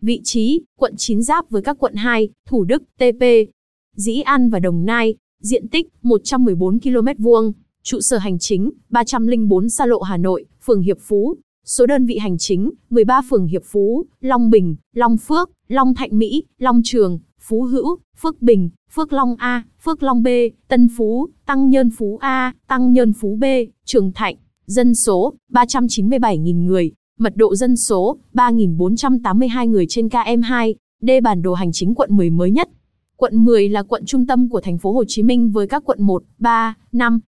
Vị 0.00 0.20
trí, 0.24 0.60
quận 0.78 0.94
9 0.96 1.22
giáp 1.22 1.50
với 1.50 1.62
các 1.62 1.76
quận 1.78 1.94
2, 1.94 2.28
Thủ 2.48 2.64
Đức, 2.64 2.82
TP, 2.98 3.24
Dĩ 3.96 4.20
An 4.20 4.50
và 4.50 4.58
Đồng 4.58 4.84
Nai, 4.84 5.14
diện 5.40 5.68
tích 5.68 5.86
114 6.02 6.80
km 6.80 7.22
vuông, 7.22 7.52
trụ 7.82 8.00
sở 8.00 8.18
hành 8.18 8.38
chính 8.38 8.70
304 8.90 9.68
xa 9.68 9.86
lộ 9.86 10.00
Hà 10.00 10.16
Nội, 10.16 10.44
phường 10.64 10.80
Hiệp 10.80 10.98
Phú, 11.00 11.36
số 11.64 11.86
đơn 11.86 12.06
vị 12.06 12.18
hành 12.18 12.38
chính 12.38 12.70
13 12.90 13.20
phường 13.30 13.46
Hiệp 13.46 13.62
Phú, 13.64 14.04
Long 14.20 14.50
Bình, 14.50 14.76
Long 14.94 15.16
Phước, 15.16 15.50
Long 15.68 15.94
Thạnh 15.94 16.18
Mỹ, 16.18 16.44
Long 16.58 16.80
Trường, 16.84 17.18
Phú 17.40 17.62
Hữu, 17.62 17.98
Phước 18.20 18.42
Bình, 18.42 18.70
Phước 18.92 19.12
Long 19.12 19.36
A, 19.36 19.64
Phước 19.84 20.02
Long 20.02 20.22
B, 20.22 20.28
Tân 20.68 20.88
Phú, 20.96 21.28
Tăng 21.46 21.70
Nhơn 21.70 21.90
Phú 21.90 22.18
A, 22.20 22.54
Tăng 22.68 22.92
Nhơn 22.92 23.12
Phú 23.12 23.36
B, 23.40 23.44
Trường 23.84 24.12
Thạnh, 24.12 24.36
dân 24.66 24.94
số 24.94 25.34
397.000 25.52 26.64
người, 26.64 26.92
mật 27.18 27.36
độ 27.36 27.54
dân 27.54 27.76
số 27.76 28.16
3.482 28.34 29.70
người 29.70 29.86
trên 29.88 30.08
KM2, 30.08 30.74
D 31.00 31.10
bản 31.22 31.42
đồ 31.42 31.54
hành 31.54 31.72
chính 31.72 31.94
quận 31.94 32.16
10 32.16 32.30
mới 32.30 32.50
nhất. 32.50 32.68
Quận 33.16 33.44
10 33.44 33.68
là 33.68 33.82
quận 33.82 34.04
trung 34.06 34.26
tâm 34.26 34.48
của 34.48 34.60
thành 34.60 34.78
phố 34.78 34.92
Hồ 34.92 35.04
Chí 35.08 35.22
Minh 35.22 35.50
với 35.50 35.66
các 35.66 35.82
quận 35.86 36.02
1, 36.02 36.22
3, 36.38 36.74
5. 36.92 37.20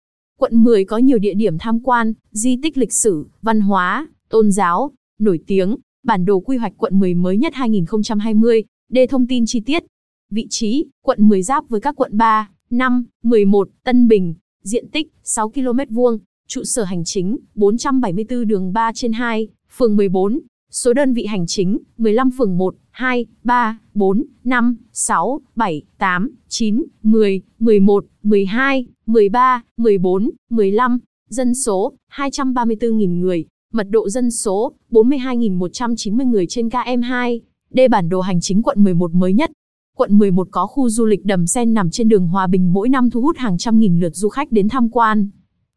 Quận 0.42 0.64
10 0.64 0.84
có 0.84 0.98
nhiều 0.98 1.18
địa 1.18 1.34
điểm 1.34 1.58
tham 1.58 1.80
quan, 1.80 2.12
di 2.30 2.56
tích 2.62 2.78
lịch 2.78 2.92
sử, 2.92 3.26
văn 3.42 3.60
hóa, 3.60 4.08
tôn 4.28 4.50
giáo, 4.50 4.90
nổi 5.18 5.40
tiếng. 5.46 5.76
Bản 6.04 6.24
đồ 6.24 6.40
quy 6.40 6.56
hoạch 6.56 6.72
quận 6.76 6.98
10 6.98 7.14
mới 7.14 7.36
nhất 7.36 7.54
2020, 7.54 8.64
Đề 8.90 9.06
thông 9.06 9.26
tin 9.26 9.46
chi 9.46 9.60
tiết. 9.60 9.82
Vị 10.30 10.46
trí, 10.50 10.84
quận 11.02 11.28
10 11.28 11.42
giáp 11.42 11.68
với 11.68 11.80
các 11.80 11.96
quận 11.96 12.16
3, 12.16 12.50
5, 12.70 13.04
11, 13.22 13.68
Tân 13.84 14.08
Bình, 14.08 14.34
diện 14.62 14.88
tích 14.88 15.12
6 15.24 15.50
km 15.50 15.78
vuông, 15.94 16.18
trụ 16.48 16.64
sở 16.64 16.84
hành 16.84 17.04
chính 17.04 17.36
474 17.54 18.48
đường 18.48 18.72
3 18.72 18.92
trên 18.94 19.12
2, 19.12 19.48
phường 19.76 19.96
14, 19.96 20.40
số 20.70 20.92
đơn 20.92 21.12
vị 21.12 21.26
hành 21.26 21.46
chính 21.46 21.78
15 21.98 22.30
phường 22.30 22.58
1, 22.58 22.74
2, 22.92 23.26
3, 23.44 23.78
4, 23.94 24.24
5, 24.44 24.76
6, 24.92 25.40
7, 25.56 25.82
8, 25.98 26.30
9, 26.48 26.82
10, 27.02 27.42
11, 27.58 28.04
12, 28.22 28.86
13, 29.06 29.62
14, 29.76 30.30
15, 30.50 30.98
dân 31.28 31.54
số 31.54 31.92
234.000 32.12 33.20
người, 33.20 33.44
mật 33.72 33.86
độ 33.90 34.08
dân 34.08 34.30
số 34.30 34.72
42.190 34.90 36.26
người 36.30 36.46
trên 36.48 36.68
KM2. 36.68 37.40
Đây 37.70 37.88
bản 37.88 38.08
đồ 38.08 38.20
hành 38.20 38.40
chính 38.40 38.62
quận 38.62 38.84
11 38.84 39.14
mới 39.14 39.32
nhất. 39.32 39.50
Quận 39.96 40.18
11 40.18 40.48
có 40.50 40.66
khu 40.66 40.88
du 40.88 41.06
lịch 41.06 41.24
Đầm 41.24 41.46
Sen 41.46 41.74
nằm 41.74 41.90
trên 41.90 42.08
đường 42.08 42.26
Hòa 42.26 42.46
Bình 42.46 42.72
mỗi 42.72 42.88
năm 42.88 43.10
thu 43.10 43.20
hút 43.20 43.36
hàng 43.38 43.58
trăm 43.58 43.78
nghìn 43.78 44.00
lượt 44.00 44.14
du 44.14 44.28
khách 44.28 44.52
đến 44.52 44.68
tham 44.68 44.88
quan. 44.90 45.28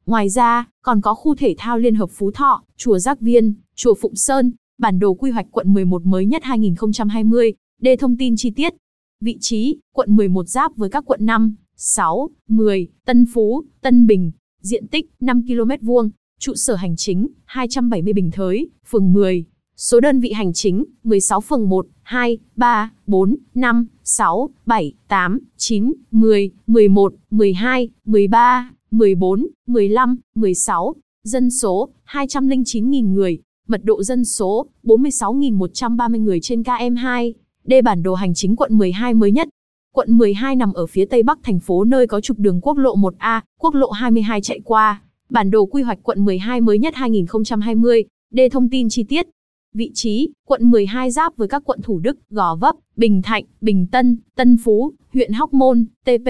Ngoài 0.05 0.29
ra, 0.29 0.67
còn 0.81 1.01
có 1.01 1.13
khu 1.13 1.35
thể 1.35 1.55
thao 1.57 1.77
Liên 1.77 1.95
hợp 1.95 2.09
Phú 2.11 2.31
Thọ, 2.31 2.63
chùa 2.77 2.99
Giác 2.99 3.21
Viên, 3.21 3.53
chùa 3.75 3.93
Phụng 4.01 4.15
Sơn, 4.15 4.51
bản 4.77 4.99
đồ 4.99 5.13
quy 5.13 5.31
hoạch 5.31 5.45
quận 5.51 5.73
11 5.73 6.05
mới 6.05 6.25
nhất 6.25 6.43
2020, 6.43 7.53
đề 7.81 7.95
thông 7.95 8.17
tin 8.17 8.35
chi 8.35 8.51
tiết. 8.51 8.73
Vị 9.21 9.37
trí, 9.39 9.77
quận 9.93 10.15
11 10.15 10.47
giáp 10.47 10.75
với 10.75 10.89
các 10.89 11.03
quận 11.05 11.25
5, 11.25 11.55
6, 11.75 12.29
10, 12.49 12.87
Tân 13.05 13.25
Phú, 13.33 13.63
Tân 13.81 14.07
Bình, 14.07 14.31
diện 14.61 14.87
tích 14.87 15.05
5 15.19 15.41
km 15.41 15.85
vuông, 15.85 16.09
trụ 16.39 16.53
sở 16.55 16.75
hành 16.75 16.95
chính 16.95 17.27
270 17.45 18.13
Bình 18.13 18.31
Thới, 18.31 18.69
phường 18.87 19.13
10, 19.13 19.45
số 19.77 19.99
đơn 19.99 20.19
vị 20.19 20.31
hành 20.31 20.53
chính 20.53 20.85
16 21.03 21.41
phường 21.41 21.69
1, 21.69 21.87
2, 22.01 22.37
3, 22.55 22.91
4, 23.07 23.35
5, 23.53 23.87
6, 24.03 24.49
7, 24.65 24.93
8, 25.07 25.39
9, 25.57 25.93
10, 26.11 26.51
11, 26.67 27.13
12, 27.31 27.89
13, 28.05 28.71
14, 28.91 29.47
15, 29.67 30.17
16, 30.35 30.95
dân 31.23 31.51
số 31.51 31.89
209.000 32.07 33.13
người, 33.13 33.39
mật 33.67 33.81
độ 33.83 34.03
dân 34.03 34.25
số 34.25 34.65
46.130 34.83 36.21
người 36.21 36.39
trên 36.39 36.61
KM2, 36.61 37.33
D 37.65 37.73
bản 37.83 38.03
đồ 38.03 38.13
hành 38.13 38.33
chính 38.33 38.55
quận 38.55 38.77
12 38.77 39.13
mới 39.13 39.31
nhất. 39.31 39.49
Quận 39.93 40.17
12 40.17 40.55
nằm 40.55 40.73
ở 40.73 40.85
phía 40.85 41.05
tây 41.05 41.23
bắc 41.23 41.39
thành 41.43 41.59
phố 41.59 41.83
nơi 41.83 42.07
có 42.07 42.21
trục 42.21 42.39
đường 42.39 42.61
quốc 42.61 42.77
lộ 42.77 42.95
1A, 42.95 43.41
quốc 43.59 43.73
lộ 43.73 43.91
22 43.91 44.41
chạy 44.41 44.59
qua. 44.63 45.01
Bản 45.29 45.51
đồ 45.51 45.65
quy 45.65 45.83
hoạch 45.83 45.99
quận 46.03 46.25
12 46.25 46.61
mới 46.61 46.79
nhất 46.79 46.95
2020, 46.95 48.03
đề 48.33 48.49
thông 48.49 48.69
tin 48.69 48.89
chi 48.89 49.03
tiết. 49.03 49.27
Vị 49.73 49.91
trí, 49.93 50.29
quận 50.47 50.71
12 50.71 51.11
giáp 51.11 51.37
với 51.37 51.47
các 51.47 51.61
quận 51.65 51.81
Thủ 51.81 51.99
Đức, 51.99 52.17
Gò 52.29 52.55
Vấp, 52.55 52.75
Bình 52.95 53.21
Thạnh, 53.21 53.43
Bình 53.61 53.87
Tân, 53.91 54.17
Tân 54.35 54.57
Phú, 54.63 54.93
huyện 55.13 55.31
Hóc 55.31 55.53
Môn, 55.53 55.85
TP, 56.03 56.29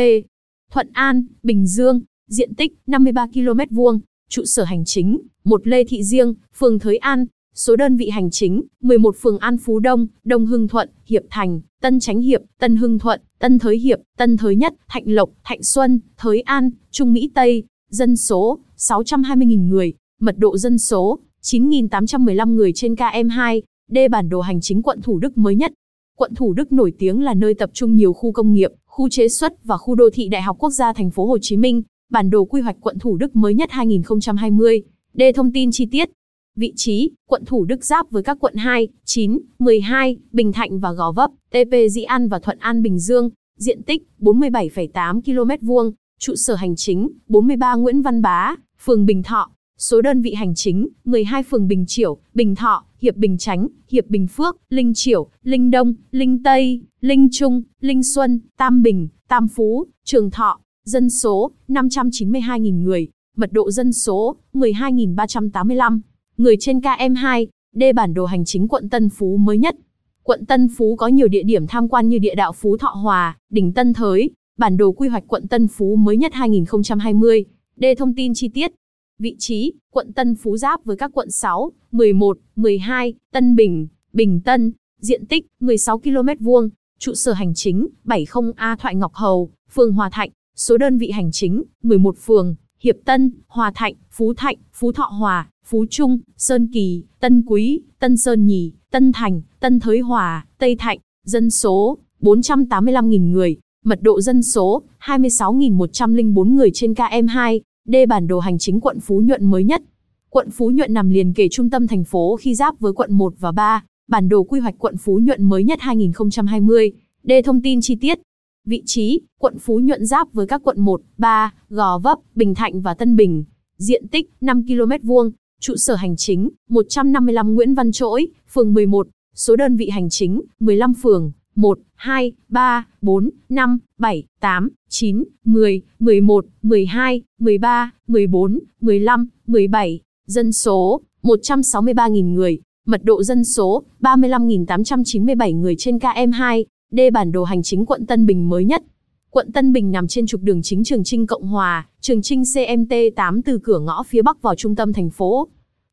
Thuận 0.72 0.90
An, 0.94 1.26
Bình 1.44 1.68
Dương, 1.68 2.02
diện 2.28 2.56
tích 2.56 2.74
53 2.88 3.28
km 3.28 3.76
vuông, 3.76 4.00
trụ 4.30 4.46
sở 4.46 4.64
hành 4.64 4.86
chính, 4.86 5.20
một 5.44 5.68
Lê 5.68 5.84
Thị 5.84 6.04
Riêng, 6.04 6.34
phường 6.56 6.80
Thới 6.80 6.98
An, 6.98 7.26
số 7.56 7.76
đơn 7.76 7.98
vị 7.98 8.10
hành 8.10 8.32
chính, 8.32 8.64
11 8.82 9.16
phường 9.22 9.38
An 9.38 9.58
Phú 9.58 9.80
Đông, 9.80 10.08
Đông 10.24 10.46
Hưng 10.46 10.68
Thuận, 10.68 10.90
Hiệp 11.06 11.24
Thành, 11.30 11.62
Tân 11.82 12.00
Chánh 12.00 12.22
Hiệp, 12.22 12.42
Tân 12.60 12.76
Hưng 12.76 13.00
Thuận, 13.00 13.22
Tân 13.40 13.60
Thới 13.60 13.78
Hiệp, 13.78 14.00
Tân 14.18 14.38
Thới 14.38 14.56
Nhất, 14.56 14.74
Thạnh 14.88 15.04
Lộc, 15.06 15.30
Thạnh 15.44 15.64
Xuân, 15.64 16.00
Thới 16.18 16.42
An, 16.42 16.70
Trung 16.92 17.14
Mỹ 17.14 17.32
Tây, 17.36 17.64
dân 17.90 18.16
số 18.16 18.60
620.000 18.78 19.68
người, 19.68 19.94
mật 20.20 20.38
độ 20.38 20.58
dân 20.58 20.78
số 20.78 21.20
9.815 21.44 22.56
người 22.56 22.72
trên 22.74 22.94
KM2, 22.94 23.62
D 23.92 23.98
bản 24.12 24.30
đồ 24.30 24.42
hành 24.42 24.62
chính 24.62 24.82
quận 24.82 25.02
Thủ 25.02 25.20
Đức 25.20 25.38
mới 25.38 25.56
nhất. 25.56 25.74
Quận 26.18 26.36
Thủ 26.36 26.54
Đức 26.54 26.72
nổi 26.72 26.94
tiếng 27.00 27.22
là 27.22 27.34
nơi 27.34 27.54
tập 27.54 27.70
trung 27.74 27.96
nhiều 27.96 28.14
khu 28.14 28.32
công 28.32 28.54
nghiệp, 28.54 28.72
khu 28.86 29.10
chế 29.10 29.28
xuất 29.28 29.66
và 29.66 29.78
khu 29.78 29.96
đô 29.96 30.10
thị 30.14 30.28
Đại 30.30 30.42
học 30.42 30.58
Quốc 30.60 30.70
gia 30.70 30.94
thành 30.94 31.12
phố 31.12 31.26
Hồ 31.26 31.38
Chí 31.42 31.58
Minh. 31.58 31.84
Bản 32.10 32.30
đồ 32.30 32.46
quy 32.46 32.62
hoạch 32.62 32.76
quận 32.82 33.00
Thủ 33.00 33.18
Đức 33.18 33.36
mới 33.36 33.54
nhất 33.54 33.72
2020. 33.72 34.84
D 35.14 35.22
thông 35.36 35.52
tin 35.52 35.72
chi 35.72 35.86
tiết. 35.92 36.10
Vị 36.56 36.74
trí, 36.76 37.12
quận 37.28 37.46
Thủ 37.46 37.66
Đức 37.66 37.86
giáp 37.86 38.12
với 38.12 38.24
các 38.24 38.38
quận 38.40 38.56
2, 38.56 38.88
9, 39.06 39.40
12, 39.60 40.18
Bình 40.32 40.52
Thạnh 40.52 40.80
và 40.80 40.92
Gò 40.92 41.12
Vấp, 41.12 41.32
TP 41.50 41.74
Dĩ 41.90 42.04
An 42.04 42.28
và 42.28 42.40
Thuận 42.40 42.58
An 42.60 42.82
Bình 42.82 43.00
Dương, 43.00 43.30
diện 43.58 43.84
tích 43.84 44.08
47,8 44.20 45.22
km 45.22 45.66
vuông, 45.66 45.92
trụ 46.20 46.36
sở 46.36 46.56
hành 46.56 46.76
chính 46.76 47.10
43 47.28 47.76
Nguyễn 47.76 48.02
Văn 48.02 48.22
Bá, 48.22 48.56
phường 48.80 49.06
Bình 49.06 49.24
Thọ, 49.24 49.50
số 49.78 50.02
đơn 50.02 50.22
vị 50.22 50.34
hành 50.34 50.56
chính 50.56 50.88
12 51.06 51.44
phường 51.44 51.68
Bình 51.68 51.86
Triểu, 51.88 52.18
Bình 52.34 52.56
Thọ, 52.56 52.86
Hiệp 53.02 53.16
Bình 53.16 53.38
Chánh, 53.38 53.68
Hiệp 53.90 54.08
Bình 54.08 54.28
Phước, 54.28 54.58
Linh 54.70 54.94
Triểu, 54.94 55.30
Linh 55.44 55.72
Đông, 55.72 55.94
Linh 56.12 56.44
Tây, 56.44 56.82
Linh 57.02 57.28
Trung, 57.32 57.64
Linh 57.82 58.04
Xuân, 58.04 58.40
Tam 58.58 58.82
Bình, 58.82 59.08
Tam 59.28 59.48
Phú, 59.48 59.86
Trường 60.04 60.32
Thọ, 60.32 60.60
dân 60.86 61.10
số 61.10 61.52
592.000 61.68 62.82
người, 62.84 63.08
mật 63.38 63.54
độ 63.54 63.72
dân 63.72 63.94
số 63.94 64.36
12.385 64.54 66.00
người 66.38 66.56
trên 66.60 66.80
KM2, 66.80 67.48
D 67.74 67.84
bản 67.96 68.14
đồ 68.14 68.26
hành 68.26 68.46
chính 68.46 68.68
quận 68.68 68.90
Tân 68.90 69.10
Phú 69.10 69.38
mới 69.38 69.58
nhất. 69.58 69.76
Quận 70.24 70.46
Tân 70.46 70.68
Phú 70.78 70.96
có 70.96 71.08
nhiều 71.08 71.28
địa 71.28 71.44
điểm 71.44 71.68
tham 71.68 71.90
quan 71.90 72.10
như 72.10 72.20
địa 72.20 72.36
đạo 72.36 72.52
Phú 72.54 72.78
Thọ 72.78 72.88
Hòa, 72.88 73.38
đỉnh 73.50 73.74
Tân 73.74 73.94
Thới, 73.94 74.30
bản 74.58 74.78
đồ 74.78 74.92
quy 74.92 75.08
hoạch 75.08 75.24
quận 75.28 75.48
Tân 75.48 75.68
Phú 75.68 75.96
mới 75.96 76.18
nhất 76.18 76.34
2020. 76.34 77.46
D 77.78 77.86
thông 77.98 78.16
tin 78.16 78.34
chi 78.34 78.50
tiết. 78.50 78.72
Vị 79.20 79.36
trí, 79.40 79.74
quận 79.92 80.14
Tân 80.14 80.36
Phú 80.36 80.58
giáp 80.58 80.86
với 80.86 80.98
các 80.98 81.12
quận 81.14 81.32
6, 81.32 81.72
11, 81.92 82.38
12, 82.56 83.14
Tân 83.34 83.56
Bình, 83.56 83.88
Bình 84.14 84.42
Tân, 84.46 84.72
diện 85.00 85.26
tích 85.26 85.46
16 85.60 86.00
km 86.00 86.30
vuông, 86.40 86.70
trụ 87.00 87.14
sở 87.14 87.34
hành 87.34 87.54
chính 87.54 87.88
70A 88.06 88.76
Thoại 88.76 88.96
Ngọc 88.96 89.14
Hầu, 89.14 89.50
phường 89.70 89.94
Hòa 89.94 90.10
Thạnh, 90.10 90.30
số 90.56 90.78
đơn 90.78 90.98
vị 90.98 91.12
hành 91.12 91.32
chính 91.32 91.64
11 91.84 92.16
phường, 92.18 92.56
Hiệp 92.80 92.96
Tân, 93.06 93.32
Hòa 93.48 93.72
Thạnh, 93.76 93.94
Phú 94.12 94.34
Thạnh, 94.34 94.56
Phú 94.74 94.92
Thọ 94.92 95.04
Hòa, 95.04 95.50
Phú 95.66 95.86
Trung, 95.90 96.20
Sơn 96.38 96.68
Kỳ, 96.74 97.04
Tân 97.20 97.44
Quý, 97.48 97.82
Tân 98.00 98.18
Sơn 98.18 98.46
Nhì, 98.46 98.72
Tân 98.92 99.12
Thành, 99.12 99.42
Tân 99.60 99.80
Thới 99.80 100.00
Hòa, 100.00 100.46
Tây 100.58 100.76
Thạnh, 100.76 101.00
dân 101.26 101.50
số 101.50 101.98
485.000 102.22 103.32
người, 103.32 103.58
mật 103.86 104.00
độ 104.02 104.22
dân 104.22 104.44
số 104.44 104.84
26.104 105.00 106.54
người 106.54 106.72
trên 106.74 106.94
KM2, 106.94 107.60
D 107.86 107.96
bản 108.10 108.28
đồ 108.28 108.40
hành 108.40 108.58
chính 108.58 108.80
quận 108.80 109.00
Phú 109.00 109.22
Nhuận 109.22 109.46
mới 109.46 109.64
nhất. 109.64 109.82
Quận 110.30 110.50
Phú 110.52 110.72
Nhuận 110.72 110.94
nằm 110.94 111.10
liền 111.10 111.34
kề 111.34 111.48
trung 111.52 111.70
tâm 111.70 111.88
thành 111.88 112.04
phố 112.04 112.36
khi 112.36 112.56
giáp 112.56 112.80
với 112.80 112.94
quận 112.94 113.14
1 113.14 113.34
và 113.40 113.52
3, 113.52 113.84
bản 114.08 114.30
đồ 114.30 114.44
quy 114.44 114.60
hoạch 114.60 114.76
quận 114.78 114.98
Phú 114.98 115.20
Nhuận 115.24 115.44
mới 115.44 115.64
nhất 115.64 115.80
2020. 115.82 116.92
D 117.24 117.32
thông 117.46 117.62
tin 117.62 117.82
chi 117.82 117.96
tiết. 117.96 118.20
Vị 118.66 118.82
trí, 118.86 119.20
quận 119.40 119.60
Phú 119.60 119.80
Nhuận 119.80 120.06
giáp 120.06 120.34
với 120.34 120.48
các 120.48 120.62
quận 120.64 120.82
1, 120.82 121.02
3, 121.18 121.54
Gò 121.70 121.98
Vấp, 121.98 122.20
Bình 122.36 122.56
Thạnh 122.56 122.82
và 122.82 122.94
Tân 122.94 123.16
Bình. 123.16 123.44
Diện 123.78 124.08
tích 124.08 124.30
5 124.42 124.64
km 124.64 125.08
vuông, 125.08 125.32
trụ 125.60 125.76
sở 125.76 125.96
hành 125.96 126.16
chính 126.16 126.50
155 126.70 127.54
Nguyễn 127.54 127.74
Văn 127.74 127.92
Trỗi, 127.92 128.28
phường 128.54 128.74
11, 128.74 129.08
số 129.36 129.56
đơn 129.56 129.76
vị 129.76 129.90
hành 129.90 130.10
chính 130.10 130.42
15 130.60 130.94
phường, 130.94 131.32
1, 131.56 131.80
2, 131.96 132.32
3, 132.50 132.88
4, 133.02 133.30
5, 133.50 133.80
7, 133.98 134.24
8, 134.40 134.70
9, 134.90 135.24
10, 135.46 135.82
11, 136.00 136.46
12, 136.62 137.22
13, 137.40 137.92
14, 138.08 138.60
15, 138.82 139.28
17, 139.48 140.00
dân 140.28 140.52
số 140.52 141.02
163.000 141.24 142.34
người, 142.34 142.60
mật 142.86 143.04
độ 143.04 143.24
dân 143.24 143.44
số 143.44 143.84
35.897 144.02 145.60
người 145.60 145.76
trên 145.78 145.98
KM2, 145.98 146.64
D 146.96 147.00
bản 147.14 147.32
đồ 147.32 147.44
hành 147.44 147.64
chính 147.64 147.86
quận 147.86 148.06
Tân 148.06 148.26
Bình 148.26 148.50
mới 148.50 148.66
nhất. 148.66 148.84
Quận 149.30 149.52
Tân 149.52 149.74
Bình 149.74 149.92
nằm 149.92 150.08
trên 150.08 150.26
trục 150.28 150.42
đường 150.42 150.62
chính 150.62 150.84
Trường 150.84 151.04
Trinh 151.04 151.28
Cộng 151.28 151.48
Hòa, 151.48 151.88
Trường 152.02 152.22
Trinh 152.22 152.44
CMT 152.54 152.94
8 153.16 153.42
từ 153.42 153.60
cửa 153.64 153.80
ngõ 153.80 154.04
phía 154.04 154.22
bắc 154.22 154.42
vào 154.42 154.56
trung 154.56 154.76
tâm 154.76 154.94
thành 154.94 155.10
phố. 155.10 155.48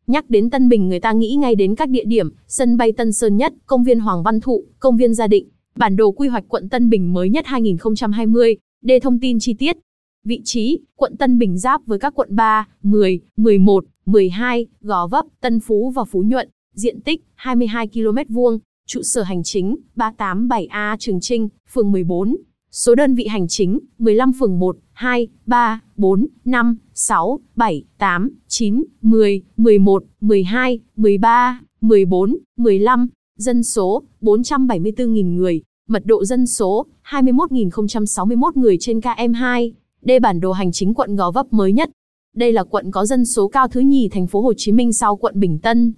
Nhắc 0.06 0.30
đến 0.30 0.50
Tân 0.50 0.68
Bình 0.68 0.88
người 0.88 1.00
ta 1.00 1.12
nghĩ 1.12 1.34
ngay 1.34 1.54
đến 1.54 1.74
các 1.74 1.88
địa 1.88 2.04
điểm, 2.04 2.30
sân 2.46 2.76
bay 2.76 2.92
Tân 2.92 3.12
Sơn 3.12 3.36
Nhất, 3.36 3.52
công 3.66 3.84
viên 3.84 4.00
Hoàng 4.00 4.22
Văn 4.22 4.40
Thụ, 4.40 4.64
công 4.78 4.96
viên 4.96 5.14
Gia 5.14 5.26
Định, 5.26 5.48
bản 5.76 5.96
đồ 5.96 6.10
quy 6.10 6.28
hoạch 6.28 6.44
quận 6.48 6.68
Tân 6.68 6.90
Bình 6.90 7.12
mới 7.12 7.30
nhất 7.30 7.46
2020, 7.46 8.56
đề 8.82 9.00
thông 9.00 9.20
tin 9.20 9.38
chi 9.40 9.54
tiết. 9.54 9.76
Vị 10.24 10.40
trí, 10.44 10.80
quận 10.96 11.16
Tân 11.16 11.38
Bình 11.38 11.58
giáp 11.58 11.86
với 11.86 11.98
các 11.98 12.14
quận 12.14 12.36
3, 12.36 12.68
10, 12.82 13.20
11, 13.36 13.84
12, 14.06 14.66
Gò 14.80 15.06
Vấp, 15.06 15.26
Tân 15.40 15.60
Phú 15.60 15.90
và 15.90 16.04
Phú 16.04 16.22
Nhuận, 16.22 16.48
diện 16.74 17.00
tích 17.00 17.24
22 17.34 17.88
km 17.88 18.34
vuông, 18.34 18.58
trụ 18.86 19.02
sở 19.02 19.22
hành 19.22 19.42
chính 19.42 19.76
387A 19.96 20.96
Trường 20.98 21.20
Trinh, 21.20 21.48
phường 21.72 21.92
14, 21.92 22.36
Số 22.74 22.94
đơn 22.94 23.14
vị 23.14 23.26
hành 23.26 23.48
chính, 23.48 23.78
15 23.98 24.32
phường 24.32 24.58
1, 24.58 24.76
2, 24.92 25.28
3, 25.46 25.80
4, 25.96 26.26
5, 26.44 26.76
6, 26.94 27.40
7, 27.56 27.84
8, 27.98 28.30
9, 28.48 28.84
10, 29.02 29.42
11, 29.56 30.04
12, 30.20 30.80
13, 30.96 31.60
14, 31.80 32.36
15, 32.56 33.08
dân 33.38 33.62
số 33.62 34.02
474.000 34.20 35.34
người, 35.34 35.62
mật 35.88 36.06
độ 36.06 36.24
dân 36.24 36.46
số 36.46 36.86
21.061 37.04 38.50
người 38.54 38.76
trên 38.80 38.98
KM2. 38.98 39.72
Đây 40.02 40.20
bản 40.20 40.40
đồ 40.40 40.52
hành 40.52 40.72
chính 40.72 40.94
quận 40.94 41.16
Gò 41.16 41.30
Vấp 41.30 41.52
mới 41.52 41.72
nhất. 41.72 41.90
Đây 42.36 42.52
là 42.52 42.64
quận 42.64 42.90
có 42.90 43.06
dân 43.06 43.24
số 43.24 43.48
cao 43.48 43.68
thứ 43.68 43.80
nhì 43.80 44.08
thành 44.08 44.26
phố 44.26 44.40
Hồ 44.40 44.52
Chí 44.56 44.72
Minh 44.72 44.92
sau 44.92 45.16
quận 45.16 45.40
Bình 45.40 45.58
Tân. 45.58 45.92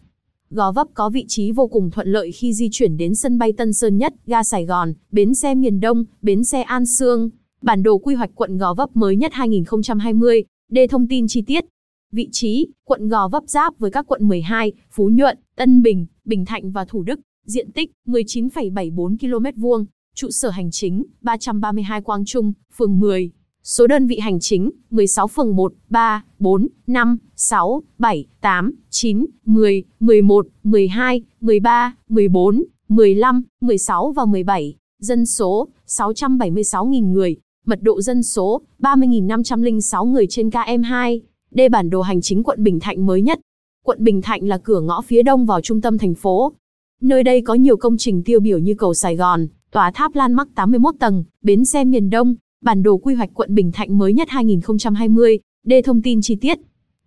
Gò 0.50 0.72
Vấp 0.72 0.86
có 0.94 1.10
vị 1.10 1.24
trí 1.28 1.52
vô 1.52 1.66
cùng 1.66 1.90
thuận 1.90 2.08
lợi 2.08 2.32
khi 2.32 2.52
di 2.52 2.68
chuyển 2.72 2.96
đến 2.96 3.14
sân 3.14 3.38
bay 3.38 3.52
Tân 3.52 3.72
Sơn 3.72 3.98
Nhất, 3.98 4.14
ga 4.26 4.42
Sài 4.42 4.64
Gòn, 4.64 4.92
bến 5.10 5.34
xe 5.34 5.54
miền 5.54 5.80
Đông, 5.80 6.04
bến 6.22 6.44
xe 6.44 6.62
An 6.62 6.86
Sương. 6.86 7.30
Bản 7.62 7.82
đồ 7.82 7.98
quy 7.98 8.14
hoạch 8.14 8.30
quận 8.34 8.58
Gò 8.58 8.74
Vấp 8.74 8.96
mới 8.96 9.16
nhất 9.16 9.32
2020, 9.34 10.44
đề 10.70 10.86
thông 10.86 11.08
tin 11.08 11.28
chi 11.28 11.42
tiết. 11.42 11.64
Vị 12.12 12.28
trí, 12.32 12.66
quận 12.84 13.08
Gò 13.08 13.28
Vấp 13.28 13.42
giáp 13.46 13.78
với 13.78 13.90
các 13.90 14.06
quận 14.06 14.28
12, 14.28 14.72
Phú 14.90 15.08
Nhuận, 15.12 15.38
Tân 15.56 15.82
Bình, 15.82 16.06
Bình 16.24 16.44
Thạnh 16.44 16.72
và 16.72 16.84
Thủ 16.84 17.02
Đức, 17.02 17.20
diện 17.46 17.72
tích 17.72 17.90
19,74 18.06 19.16
km 19.18 19.60
vuông, 19.60 19.86
trụ 20.14 20.30
sở 20.30 20.50
hành 20.50 20.70
chính 20.70 21.04
332 21.20 22.00
Quang 22.00 22.24
Trung, 22.24 22.52
phường 22.76 23.00
10. 23.00 23.30
Số 23.66 23.86
đơn 23.86 24.06
vị 24.06 24.18
hành 24.18 24.40
chính, 24.40 24.70
16 24.90 25.28
phường 25.28 25.56
1, 25.56 25.72
3, 25.90 26.24
4, 26.38 26.68
5, 26.86 27.18
6, 27.36 27.82
7, 27.98 28.26
8, 28.40 28.74
9, 28.90 29.26
10, 29.44 29.84
11, 30.00 30.46
12, 30.64 31.22
13, 31.40 31.96
14, 32.08 32.64
15, 32.88 33.42
16 33.60 34.12
và 34.12 34.24
17. 34.24 34.76
Dân 35.00 35.26
số, 35.26 35.68
676.000 35.86 37.12
người. 37.12 37.36
Mật 37.66 37.82
độ 37.82 38.00
dân 38.00 38.22
số, 38.22 38.62
30.506 38.78 40.04
người 40.04 40.26
trên 40.28 40.48
KM2. 40.48 41.20
Đây 41.50 41.68
bản 41.68 41.90
đồ 41.90 42.02
hành 42.02 42.20
chính 42.20 42.42
quận 42.42 42.62
Bình 42.62 42.80
Thạnh 42.80 43.06
mới 43.06 43.22
nhất. 43.22 43.40
Quận 43.84 44.04
Bình 44.04 44.22
Thạnh 44.22 44.48
là 44.48 44.58
cửa 44.58 44.80
ngõ 44.80 45.00
phía 45.00 45.22
đông 45.22 45.46
vào 45.46 45.60
trung 45.60 45.80
tâm 45.80 45.98
thành 45.98 46.14
phố. 46.14 46.52
Nơi 47.00 47.22
đây 47.22 47.40
có 47.40 47.54
nhiều 47.54 47.76
công 47.76 47.96
trình 47.96 48.22
tiêu 48.22 48.40
biểu 48.40 48.58
như 48.58 48.74
cầu 48.78 48.94
Sài 48.94 49.16
Gòn, 49.16 49.46
tòa 49.72 49.90
tháp 49.90 50.14
Lan 50.14 50.32
Mắc 50.32 50.48
81 50.54 50.94
tầng, 50.98 51.24
bến 51.42 51.64
xe 51.64 51.84
miền 51.84 52.10
Đông, 52.10 52.34
Bản 52.64 52.82
đồ 52.82 52.96
quy 52.96 53.14
hoạch 53.14 53.30
quận 53.34 53.54
Bình 53.54 53.72
Thạnh 53.72 53.98
mới 53.98 54.12
nhất 54.12 54.28
2020, 54.30 55.38
đề 55.64 55.82
thông 55.82 56.02
tin 56.02 56.20
chi 56.22 56.36
tiết. 56.40 56.58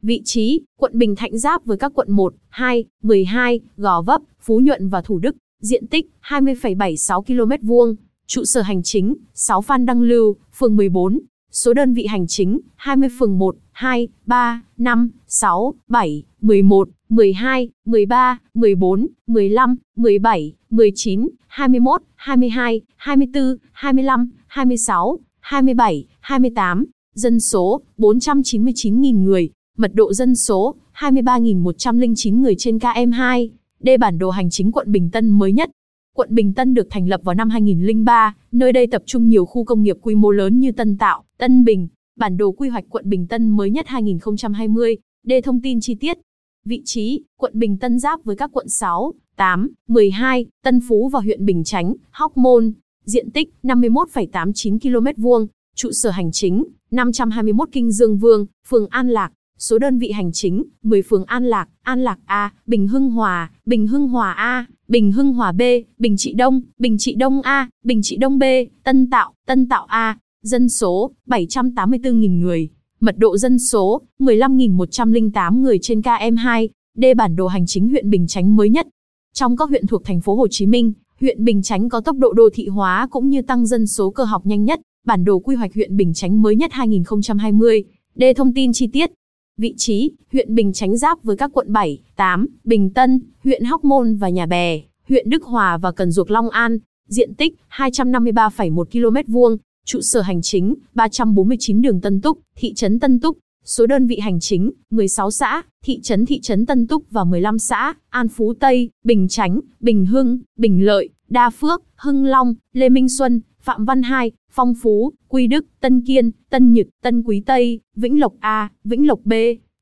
Vị 0.01 0.21
trí, 0.25 0.61
quận 0.79 0.91
Bình 0.95 1.15
Thạnh 1.15 1.37
giáp 1.37 1.65
với 1.65 1.77
các 1.77 1.91
quận 1.95 2.11
1, 2.11 2.33
2, 2.49 2.85
12, 3.03 3.59
Gò 3.77 4.01
Vấp, 4.01 4.21
Phú 4.41 4.59
Nhuận 4.59 4.89
và 4.89 5.01
Thủ 5.01 5.19
Đức, 5.19 5.35
diện 5.61 5.87
tích 5.87 6.05
20,76 6.21 7.21
km 7.21 7.67
vuông, 7.67 7.95
trụ 8.27 8.43
sở 8.45 8.61
hành 8.61 8.83
chính 8.83 9.15
6 9.33 9.61
Phan 9.61 9.85
Đăng 9.85 10.01
Lưu, 10.01 10.35
phường 10.53 10.75
14, 10.75 11.19
số 11.51 11.73
đơn 11.73 11.93
vị 11.93 12.05
hành 12.05 12.27
chính 12.27 12.59
20 12.75 13.09
phường 13.19 13.39
1, 13.39 13.55
2, 13.71 14.07
3, 14.25 14.61
5, 14.77 15.11
6, 15.27 15.73
7, 15.87 16.23
11, 16.41 16.89
12, 17.09 17.69
13, 17.85 18.39
14, 18.53 19.07
15, 19.27 19.75
17, 19.95 20.53
19, 20.69 21.27
21, 21.47 22.01
22, 22.15 22.81
24, 22.95 23.57
25, 23.71 24.29
26, 24.47 25.19
27, 25.47 26.05
28, 26.19 26.85
dân 27.15 27.39
số 27.39 27.81
499.000 27.97 29.23
người, 29.23 29.49
mật 29.77 29.91
độ 29.93 30.13
dân 30.13 30.35
số 30.35 30.75
23.109 30.95 32.41
người 32.41 32.55
trên 32.57 32.77
KM2. 32.77 33.49
Đây 33.79 33.97
bản 33.97 34.17
đồ 34.17 34.29
hành 34.29 34.49
chính 34.49 34.71
quận 34.71 34.91
Bình 34.91 35.09
Tân 35.11 35.29
mới 35.29 35.51
nhất. 35.51 35.69
Quận 36.15 36.29
Bình 36.31 36.53
Tân 36.53 36.73
được 36.73 36.87
thành 36.89 37.07
lập 37.07 37.21
vào 37.23 37.35
năm 37.35 37.49
2003, 37.49 38.35
nơi 38.51 38.71
đây 38.71 38.87
tập 38.87 39.03
trung 39.05 39.29
nhiều 39.29 39.45
khu 39.45 39.63
công 39.63 39.83
nghiệp 39.83 39.97
quy 40.01 40.15
mô 40.15 40.31
lớn 40.31 40.59
như 40.59 40.71
Tân 40.71 40.97
Tạo, 40.97 41.23
Tân 41.37 41.63
Bình. 41.63 41.87
Bản 42.19 42.37
đồ 42.37 42.51
quy 42.51 42.69
hoạch 42.69 42.85
quận 42.89 43.09
Bình 43.09 43.27
Tân 43.27 43.49
mới 43.49 43.69
nhất 43.69 43.87
2020, 43.87 44.97
đề 45.23 45.41
thông 45.41 45.61
tin 45.61 45.81
chi 45.81 45.95
tiết. 45.95 46.17
Vị 46.65 46.81
trí, 46.85 47.23
quận 47.37 47.51
Bình 47.55 47.77
Tân 47.77 47.99
giáp 47.99 48.23
với 48.23 48.35
các 48.35 48.49
quận 48.53 48.67
6, 48.69 49.13
8, 49.37 49.69
12, 49.87 50.45
Tân 50.63 50.79
Phú 50.87 51.09
và 51.09 51.19
huyện 51.19 51.45
Bình 51.45 51.63
Chánh, 51.63 51.93
Hóc 52.11 52.37
Môn. 52.37 52.73
Diện 53.07 53.31
tích 53.31 53.53
51,89 53.63 54.79
km 54.79 55.21
vuông, 55.21 55.47
trụ 55.75 55.91
sở 55.91 56.09
hành 56.09 56.31
chính 56.31 56.63
521 56.91 57.69
Kinh 57.71 57.91
Dương 57.91 58.17
Vương, 58.17 58.45
phường 58.67 58.87
An 58.89 59.09
Lạc, 59.09 59.31
số 59.57 59.77
đơn 59.77 59.99
vị 59.99 60.11
hành 60.11 60.31
chính 60.31 60.63
10 60.83 61.01
phường 61.01 61.25
An 61.25 61.45
Lạc, 61.45 61.69
An 61.81 62.03
Lạc 62.03 62.19
A, 62.25 62.53
Bình 62.65 62.87
Hưng 62.87 63.11
Hòa, 63.11 63.51
Bình 63.65 63.87
Hưng 63.87 64.07
Hòa 64.07 64.31
A, 64.31 64.65
Bình 64.87 65.11
Hưng 65.11 65.33
Hòa 65.33 65.51
B, 65.51 65.61
Bình 65.97 66.17
Trị 66.17 66.33
Đông, 66.33 66.61
Bình 66.79 66.97
Trị 66.97 67.15
Đông 67.15 67.41
A, 67.41 67.69
Bình 67.83 68.01
Trị 68.01 68.17
Đông 68.17 68.39
B, 68.39 68.43
Tân 68.83 69.09
Tạo, 69.09 69.33
Tân 69.45 69.69
Tạo 69.69 69.85
A, 69.85 70.17
dân 70.43 70.69
số 70.69 71.11
784.000 71.27 72.39
người, 72.39 72.69
mật 72.99 73.17
độ 73.17 73.37
dân 73.37 73.59
số 73.59 74.01
15.108 74.19 75.61
người 75.61 75.79
trên 75.81 76.01
KM2, 76.01 76.67
D 76.95 77.05
bản 77.17 77.35
đồ 77.35 77.47
hành 77.47 77.65
chính 77.65 77.89
huyện 77.89 78.09
Bình 78.09 78.27
Chánh 78.27 78.55
mới 78.55 78.69
nhất. 78.69 78.87
Trong 79.33 79.57
các 79.57 79.69
huyện 79.69 79.87
thuộc 79.87 80.05
thành 80.05 80.21
phố 80.21 80.35
Hồ 80.35 80.47
Chí 80.47 80.65
Minh, 80.65 80.93
huyện 81.21 81.43
Bình 81.43 81.61
Chánh 81.61 81.89
có 81.89 82.01
tốc 82.01 82.17
độ 82.17 82.33
đô 82.33 82.49
thị 82.53 82.67
hóa 82.67 83.07
cũng 83.11 83.29
như 83.29 83.41
tăng 83.41 83.65
dân 83.65 83.87
số 83.87 84.09
cơ 84.09 84.23
học 84.23 84.45
nhanh 84.45 84.63
nhất, 84.63 84.79
bản 85.05 85.25
đồ 85.25 85.39
quy 85.39 85.55
hoạch 85.55 85.73
huyện 85.73 85.97
Bình 85.97 86.13
Chánh 86.13 86.41
mới 86.41 86.55
nhất 86.55 86.71
2020. 86.73 87.83
Đề 88.15 88.33
thông 88.33 88.53
tin 88.53 88.73
chi 88.73 88.87
tiết. 88.87 89.11
Vị 89.57 89.73
trí, 89.77 90.11
huyện 90.31 90.55
Bình 90.55 90.73
Chánh 90.73 90.97
giáp 90.97 91.23
với 91.23 91.37
các 91.37 91.51
quận 91.53 91.73
7, 91.73 91.99
8, 92.15 92.47
Bình 92.63 92.93
Tân, 92.93 93.21
huyện 93.43 93.63
Hóc 93.63 93.83
Môn 93.83 94.15
và 94.15 94.29
Nhà 94.29 94.45
Bè, 94.45 94.81
huyện 95.09 95.29
Đức 95.29 95.43
Hòa 95.43 95.77
và 95.77 95.91
Cần 95.91 96.11
Duộc 96.11 96.31
Long 96.31 96.49
An. 96.49 96.77
Diện 97.07 97.33
tích 97.33 97.53
253,1 97.69 98.83
km 98.85 99.33
vuông, 99.33 99.57
trụ 99.85 100.01
sở 100.01 100.21
hành 100.21 100.41
chính 100.41 100.75
349 100.93 101.81
đường 101.81 102.01
Tân 102.01 102.21
Túc, 102.21 102.39
thị 102.55 102.73
trấn 102.73 102.99
Tân 102.99 103.19
Túc, 103.19 103.37
số 103.67 103.85
đơn 103.85 104.07
vị 104.07 104.19
hành 104.19 104.39
chính 104.39 104.71
16 104.91 105.31
xã, 105.31 105.61
thị 105.83 105.99
trấn 106.01 106.25
thị 106.25 106.39
trấn 106.41 106.65
Tân 106.65 106.87
Túc 106.87 107.03
và 107.11 107.23
15 107.23 107.59
xã, 107.59 107.93
An 108.09 108.27
Phú 108.27 108.53
Tây, 108.59 108.89
Bình 109.03 109.27
Chánh, 109.27 109.59
Bình 109.79 110.05
Hưng, 110.05 110.39
Bình 110.57 110.85
Lợi, 110.85 111.09
Đa 111.29 111.49
Phước, 111.49 111.83
Hưng 111.95 112.25
Long, 112.25 112.55
Lê 112.73 112.89
Minh 112.89 113.09
Xuân, 113.09 113.41
Phạm 113.61 113.85
Văn 113.85 114.01
Hai, 114.01 114.31
Phong 114.51 114.73
Phú, 114.81 115.13
Quy 115.27 115.47
Đức, 115.47 115.65
Tân 115.79 116.01
Kiên, 116.01 116.31
Tân 116.49 116.73
Nhật, 116.73 116.87
Tân 117.01 117.23
Quý 117.23 117.43
Tây, 117.45 117.79
Vĩnh 117.95 118.19
Lộc 118.19 118.33
A, 118.39 118.69
Vĩnh 118.83 119.07
Lộc 119.07 119.19
B. 119.23 119.33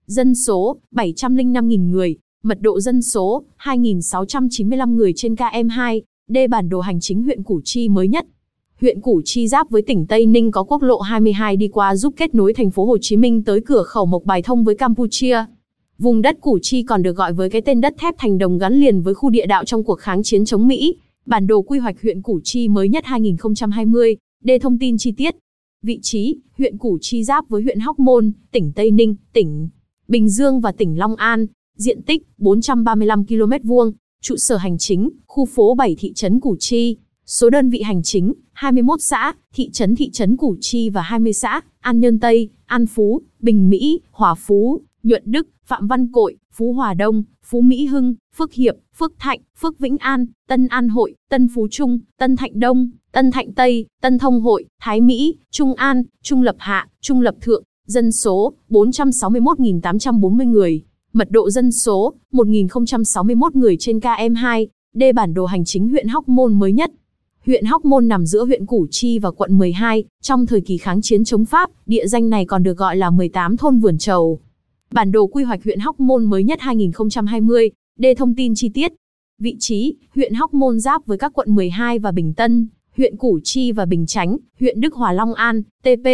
Dân 0.08 0.36
số 0.36 0.77
705.000 0.92 1.89
người, 1.89 2.18
mật 2.44 2.62
độ 2.62 2.80
dân 2.80 3.01
số 3.01 3.44
2.695 3.60 4.96
người 4.96 5.13
trên 5.15 5.36
KM2, 5.36 6.01
đê 6.30 6.48
bản 6.48 6.70
đồ 6.70 6.80
hành 6.80 7.00
chính 7.00 7.24
huyện 7.24 7.44
Củ 7.44 7.62
Chi 7.63 7.89
mới 7.89 8.08
nhất. 8.08 8.25
Huyện 8.82 9.01
Củ 9.01 9.22
Chi 9.25 9.48
giáp 9.48 9.70
với 9.70 9.82
tỉnh 9.82 10.05
Tây 10.05 10.25
Ninh 10.25 10.51
có 10.51 10.63
quốc 10.63 10.82
lộ 10.82 11.00
22 11.00 11.58
đi 11.58 11.67
qua 11.67 11.96
giúp 11.96 12.13
kết 12.17 12.36
nối 12.36 12.53
thành 12.53 12.72
phố 12.72 12.86
Hồ 12.86 12.98
Chí 13.01 13.17
Minh 13.17 13.44
tới 13.44 13.62
cửa 13.65 13.84
khẩu 13.84 14.05
Mộc 14.05 14.24
Bài 14.24 14.41
thông 14.41 14.63
với 14.63 14.75
Campuchia. 14.75 15.46
Vùng 15.98 16.22
đất 16.22 16.38
Củ 16.41 16.60
Chi 16.62 16.84
còn 16.84 17.03
được 17.03 17.15
gọi 17.15 17.34
với 17.34 17.50
cái 17.50 17.62
tên 17.62 17.82
đất 17.82 17.94
thép 17.98 18.15
thành 18.17 18.38
đồng 18.38 18.58
gắn 18.58 18.74
liền 18.74 19.01
với 19.01 19.13
khu 19.13 19.29
địa 19.29 19.46
đạo 19.46 19.65
trong 19.65 19.84
cuộc 19.84 20.00
kháng 20.00 20.24
chiến 20.24 20.46
chống 20.46 20.67
Mỹ. 20.67 20.96
Bản 21.25 21.48
đồ 21.48 21.62
quy 21.62 21.79
hoạch 21.79 22.01
huyện 22.01 22.22
Củ 22.22 22.39
Chi 22.44 22.67
mới 22.67 22.89
nhất 22.89 23.05
2020, 23.05 24.17
đề 24.44 24.60
thông 24.60 24.79
tin 24.79 24.98
chi 24.98 25.12
tiết. 25.12 25.36
Vị 25.84 26.00
trí, 26.01 26.36
huyện 26.58 26.77
Củ 26.77 26.98
Chi 27.01 27.24
giáp 27.24 27.50
với 27.50 27.62
huyện 27.62 27.79
Hóc 27.79 28.00
Môn, 28.00 28.32
tỉnh 28.51 28.72
Tây 28.75 28.91
Ninh, 28.91 29.15
tỉnh 29.34 29.70
Bình 30.08 30.29
Dương 30.29 30.60
và 30.60 30.72
tỉnh 30.72 31.00
Long 31.00 31.15
An. 31.15 31.46
Diện 31.77 32.01
tích 32.01 32.22
435 32.38 33.25
km 33.25 33.68
vuông, 33.68 33.92
trụ 34.22 34.35
sở 34.38 34.57
hành 34.57 34.77
chính, 34.77 35.09
khu 35.27 35.46
phố 35.46 35.75
7 35.75 35.96
thị 36.00 36.14
trấn 36.14 36.40
Củ 36.40 36.55
Chi. 36.59 36.98
Số 37.27 37.50
đơn 37.50 37.70
vị 37.70 37.81
hành 37.81 38.03
chính, 38.03 38.33
21 38.53 39.01
xã, 39.01 39.33
thị 39.53 39.70
trấn 39.70 39.96
thị 39.96 40.09
trấn 40.09 40.38
Củ 40.38 40.55
Chi 40.61 40.90
và 40.90 41.01
20 41.01 41.33
xã, 41.33 41.61
An 41.79 42.00
nhân 42.00 42.20
Tây, 42.20 42.50
An 42.66 42.85
Phú, 42.85 43.22
Bình 43.40 43.70
Mỹ, 43.70 44.00
Hòa 44.11 44.35
Phú, 44.35 44.81
Nhuận 45.03 45.24
Đức, 45.25 45.48
Phạm 45.66 45.88
Văn 45.88 46.11
Cội, 46.11 46.38
Phú 46.53 46.74
Hòa 46.74 46.94
Đông, 46.94 47.24
Phú 47.44 47.61
Mỹ 47.61 47.85
Hưng, 47.85 48.16
Phước 48.35 48.53
Hiệp, 48.53 48.75
Phước 48.98 49.14
Thạnh, 49.20 49.40
Phước 49.59 49.79
Vĩnh 49.79 49.98
An, 49.98 50.25
Tân 50.48 50.68
An 50.68 50.90
Hội, 50.90 51.16
Tân 51.29 51.48
Phú 51.55 51.68
Trung, 51.72 52.00
Tân 52.18 52.35
Thạnh 52.35 52.59
Đông, 52.59 52.90
Tân 53.11 53.31
Thạnh 53.31 53.53
Tây, 53.53 53.85
Tân 54.01 54.18
Thông 54.18 54.42
Hội, 54.42 54.66
Thái 54.81 55.01
Mỹ, 55.01 55.38
Trung 55.51 55.74
An, 55.74 56.03
Trung 56.24 56.42
Lập 56.42 56.55
Hạ, 56.59 56.88
Trung 57.01 57.22
Lập 57.22 57.35
Thượng, 57.42 57.64
dân 57.88 58.11
số 58.11 58.53
461.840 58.70 60.50
người, 60.50 60.83
mật 61.14 61.31
độ 61.31 61.50
dân 61.50 61.72
số 61.72 62.14
1.061 62.31 63.50
người 63.53 63.77
trên 63.79 64.00
KM2, 64.00 64.68
đê 64.94 65.14
bản 65.14 65.33
đồ 65.33 65.46
hành 65.46 65.66
chính 65.66 65.90
huyện 65.90 66.07
Hóc 66.07 66.29
Môn 66.29 66.59
mới 66.59 66.72
nhất. 66.72 66.92
Huyện 67.46 67.66
Hóc 67.66 67.86
Môn 67.86 68.08
nằm 68.08 68.25
giữa 68.25 68.46
huyện 68.46 68.66
Củ 68.66 68.88
Chi 68.92 69.20
và 69.20 69.31
quận 69.31 69.58
12, 69.58 70.03
trong 70.22 70.46
thời 70.46 70.62
kỳ 70.62 70.77
kháng 70.77 71.01
chiến 71.01 71.24
chống 71.24 71.46
Pháp, 71.46 71.70
địa 71.86 72.08
danh 72.08 72.29
này 72.29 72.46
còn 72.46 72.64
được 72.64 72.77
gọi 72.77 72.96
là 72.96 73.10
18 73.10 73.58
thôn 73.58 73.79
vườn 73.79 73.98
trầu. 73.98 74.40
Bản 74.92 75.12
đồ 75.12 75.27
quy 75.27 75.44
hoạch 75.44 75.64
huyện 75.64 75.79
Hóc 75.79 76.00
Môn 76.00 76.25
mới 76.25 76.44
nhất 76.44 76.62
2020, 76.62 77.72
đề 78.00 78.16
thông 78.16 78.36
tin 78.36 78.55
chi 78.55 78.70
tiết. 78.70 78.94
Vị 79.42 79.55
trí, 79.60 79.96
huyện 80.16 80.34
Hóc 80.34 80.53
Môn 80.53 80.79
giáp 80.79 81.05
với 81.05 81.18
các 81.18 81.34
quận 81.34 81.55
12 81.55 82.00
và 82.00 82.12
Bình 82.12 82.34
Tân, 82.34 82.68
huyện 82.98 83.18
Củ 83.18 83.40
Chi 83.44 83.72
và 83.72 83.86
Bình 83.86 84.05
Chánh, 84.05 84.38
huyện 84.60 84.81
Đức 84.81 84.94
Hòa 84.94 85.14
Long 85.14 85.34
An, 85.34 85.64
TP. 85.84 86.08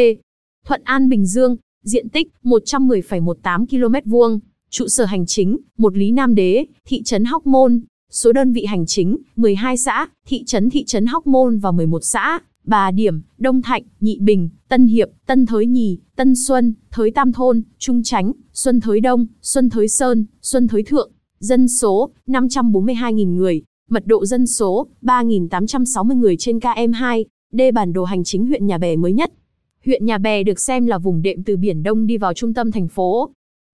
Thuận 0.65 0.81
An 0.83 1.09
Bình 1.09 1.25
Dương, 1.25 1.57
diện 1.83 2.09
tích 2.09 2.27
110,18 2.43 3.65
km 3.65 4.09
vuông, 4.09 4.39
trụ 4.69 4.87
sở 4.87 5.05
hành 5.05 5.25
chính, 5.25 5.57
một 5.77 5.97
Lý 5.97 6.11
Nam 6.11 6.35
Đế, 6.35 6.65
thị 6.85 7.03
trấn 7.03 7.25
Hóc 7.25 7.47
Môn, 7.47 7.81
số 8.11 8.31
đơn 8.31 8.53
vị 8.53 8.65
hành 8.65 8.85
chính, 8.85 9.17
12 9.35 9.77
xã, 9.77 10.07
thị 10.25 10.43
trấn 10.43 10.69
thị 10.69 10.83
trấn 10.83 11.05
Hóc 11.05 11.27
Môn 11.27 11.57
và 11.57 11.71
11 11.71 12.03
xã, 12.03 12.39
Bà 12.63 12.91
Điểm, 12.91 13.21
Đông 13.37 13.61
Thạnh, 13.61 13.83
Nhị 13.99 14.17
Bình, 14.19 14.49
Tân 14.69 14.87
Hiệp, 14.87 15.09
Tân 15.25 15.45
Thới 15.45 15.65
Nhì, 15.65 15.99
Tân 16.15 16.35
Xuân, 16.35 16.73
Thới 16.91 17.11
Tam 17.11 17.31
Thôn, 17.31 17.61
Trung 17.77 18.03
Chánh, 18.03 18.31
Xuân 18.53 18.79
Thới 18.79 18.99
Đông, 18.99 19.27
Xuân 19.41 19.69
Thới 19.69 19.87
Sơn, 19.87 20.25
Xuân 20.41 20.67
Thới 20.67 20.83
Thượng. 20.83 21.11
Dân 21.39 21.67
số 21.67 22.09
542.000 22.27 23.35
người, 23.35 23.63
mật 23.89 24.07
độ 24.07 24.25
dân 24.25 24.47
số 24.47 24.87
3.860 25.01 26.15
người 26.15 26.37
trên 26.37 26.57
KM2, 26.57 27.23
đê 27.51 27.71
bản 27.71 27.93
đồ 27.93 28.03
hành 28.03 28.23
chính 28.23 28.47
huyện 28.47 28.67
Nhà 28.67 28.77
Bè 28.77 28.95
mới 28.95 29.13
nhất. 29.13 29.31
Huyện 29.85 30.05
Nhà 30.05 30.17
Bè 30.17 30.43
được 30.43 30.59
xem 30.59 30.85
là 30.85 30.97
vùng 30.97 31.21
đệm 31.21 31.43
từ 31.43 31.57
Biển 31.57 31.83
Đông 31.83 32.07
đi 32.07 32.17
vào 32.17 32.33
trung 32.33 32.53
tâm 32.53 32.71
thành 32.71 32.87
phố. 32.87 33.29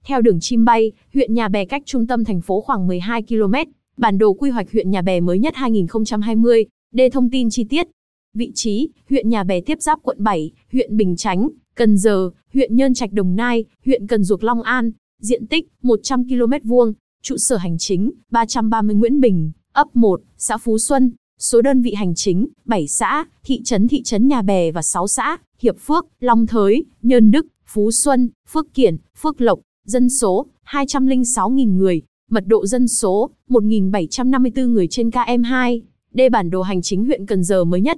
Theo 0.05 0.21
đường 0.21 0.39
chim 0.39 0.65
bay, 0.65 0.91
huyện 1.13 1.33
Nhà 1.33 1.47
Bè 1.47 1.65
cách 1.65 1.83
trung 1.85 2.07
tâm 2.07 2.23
thành 2.23 2.41
phố 2.41 2.61
khoảng 2.61 2.87
12 2.87 3.23
km. 3.23 3.53
Bản 3.97 4.17
đồ 4.17 4.33
quy 4.33 4.49
hoạch 4.49 4.71
huyện 4.71 4.91
Nhà 4.91 5.01
Bè 5.01 5.19
mới 5.19 5.39
nhất 5.39 5.55
2020, 5.55 6.65
đề 6.93 7.09
thông 7.09 7.29
tin 7.29 7.49
chi 7.49 7.63
tiết. 7.63 7.87
Vị 8.33 8.51
trí, 8.55 8.89
huyện 9.09 9.29
Nhà 9.29 9.43
Bè 9.43 9.61
tiếp 9.61 9.81
giáp 9.81 9.99
quận 10.03 10.17
7, 10.23 10.51
huyện 10.71 10.97
Bình 10.97 11.15
Chánh, 11.15 11.49
Cần 11.75 11.97
Giờ, 11.97 12.29
huyện 12.53 12.75
Nhơn 12.75 12.93
Trạch 12.93 13.13
Đồng 13.13 13.35
Nai, 13.35 13.65
huyện 13.85 14.07
Cần 14.07 14.23
Duộc 14.23 14.43
Long 14.43 14.61
An, 14.61 14.91
diện 15.21 15.47
tích 15.47 15.67
100 15.81 16.23
km 16.23 16.67
vuông, 16.67 16.93
trụ 17.23 17.37
sở 17.37 17.57
hành 17.57 17.77
chính 17.77 18.11
330 18.31 18.95
Nguyễn 18.95 19.19
Bình, 19.19 19.51
ấp 19.73 19.95
1, 19.95 20.21
xã 20.37 20.57
Phú 20.57 20.77
Xuân, 20.77 21.11
số 21.39 21.61
đơn 21.61 21.81
vị 21.81 21.93
hành 21.93 22.15
chính 22.15 22.47
7 22.65 22.87
xã, 22.87 23.25
thị 23.43 23.61
trấn 23.63 23.87
thị 23.87 24.03
trấn 24.03 24.27
Nhà 24.27 24.41
Bè 24.41 24.71
và 24.71 24.81
6 24.81 25.07
xã, 25.07 25.37
Hiệp 25.61 25.75
Phước, 25.79 26.05
Long 26.19 26.47
Thới, 26.47 26.85
Nhơn 27.01 27.31
Đức, 27.31 27.47
Phú 27.65 27.91
Xuân, 27.91 28.29
Phước 28.49 28.73
Kiển, 28.73 28.97
Phước 29.21 29.41
Lộc, 29.41 29.59
dân 29.85 30.09
số 30.09 30.45
206.000 30.65 31.77
người, 31.77 32.01
mật 32.31 32.47
độ 32.47 32.65
dân 32.65 32.87
số 32.87 33.29
1.754 33.49 34.71
người 34.71 34.87
trên 34.87 35.09
KM2, 35.09 35.81
Đê 36.13 36.29
bản 36.29 36.49
đồ 36.49 36.61
hành 36.61 36.81
chính 36.81 37.05
huyện 37.05 37.25
Cần 37.25 37.43
Giờ 37.43 37.63
mới 37.63 37.81
nhất. 37.81 37.97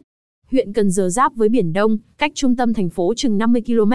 Huyện 0.51 0.73
Cần 0.73 0.91
Giờ 0.91 1.09
giáp 1.09 1.35
với 1.35 1.49
Biển 1.49 1.73
Đông, 1.73 1.97
cách 2.17 2.31
trung 2.35 2.55
tâm 2.55 2.73
thành 2.73 2.89
phố 2.89 3.13
chừng 3.17 3.37
50 3.37 3.61
km. 3.61 3.91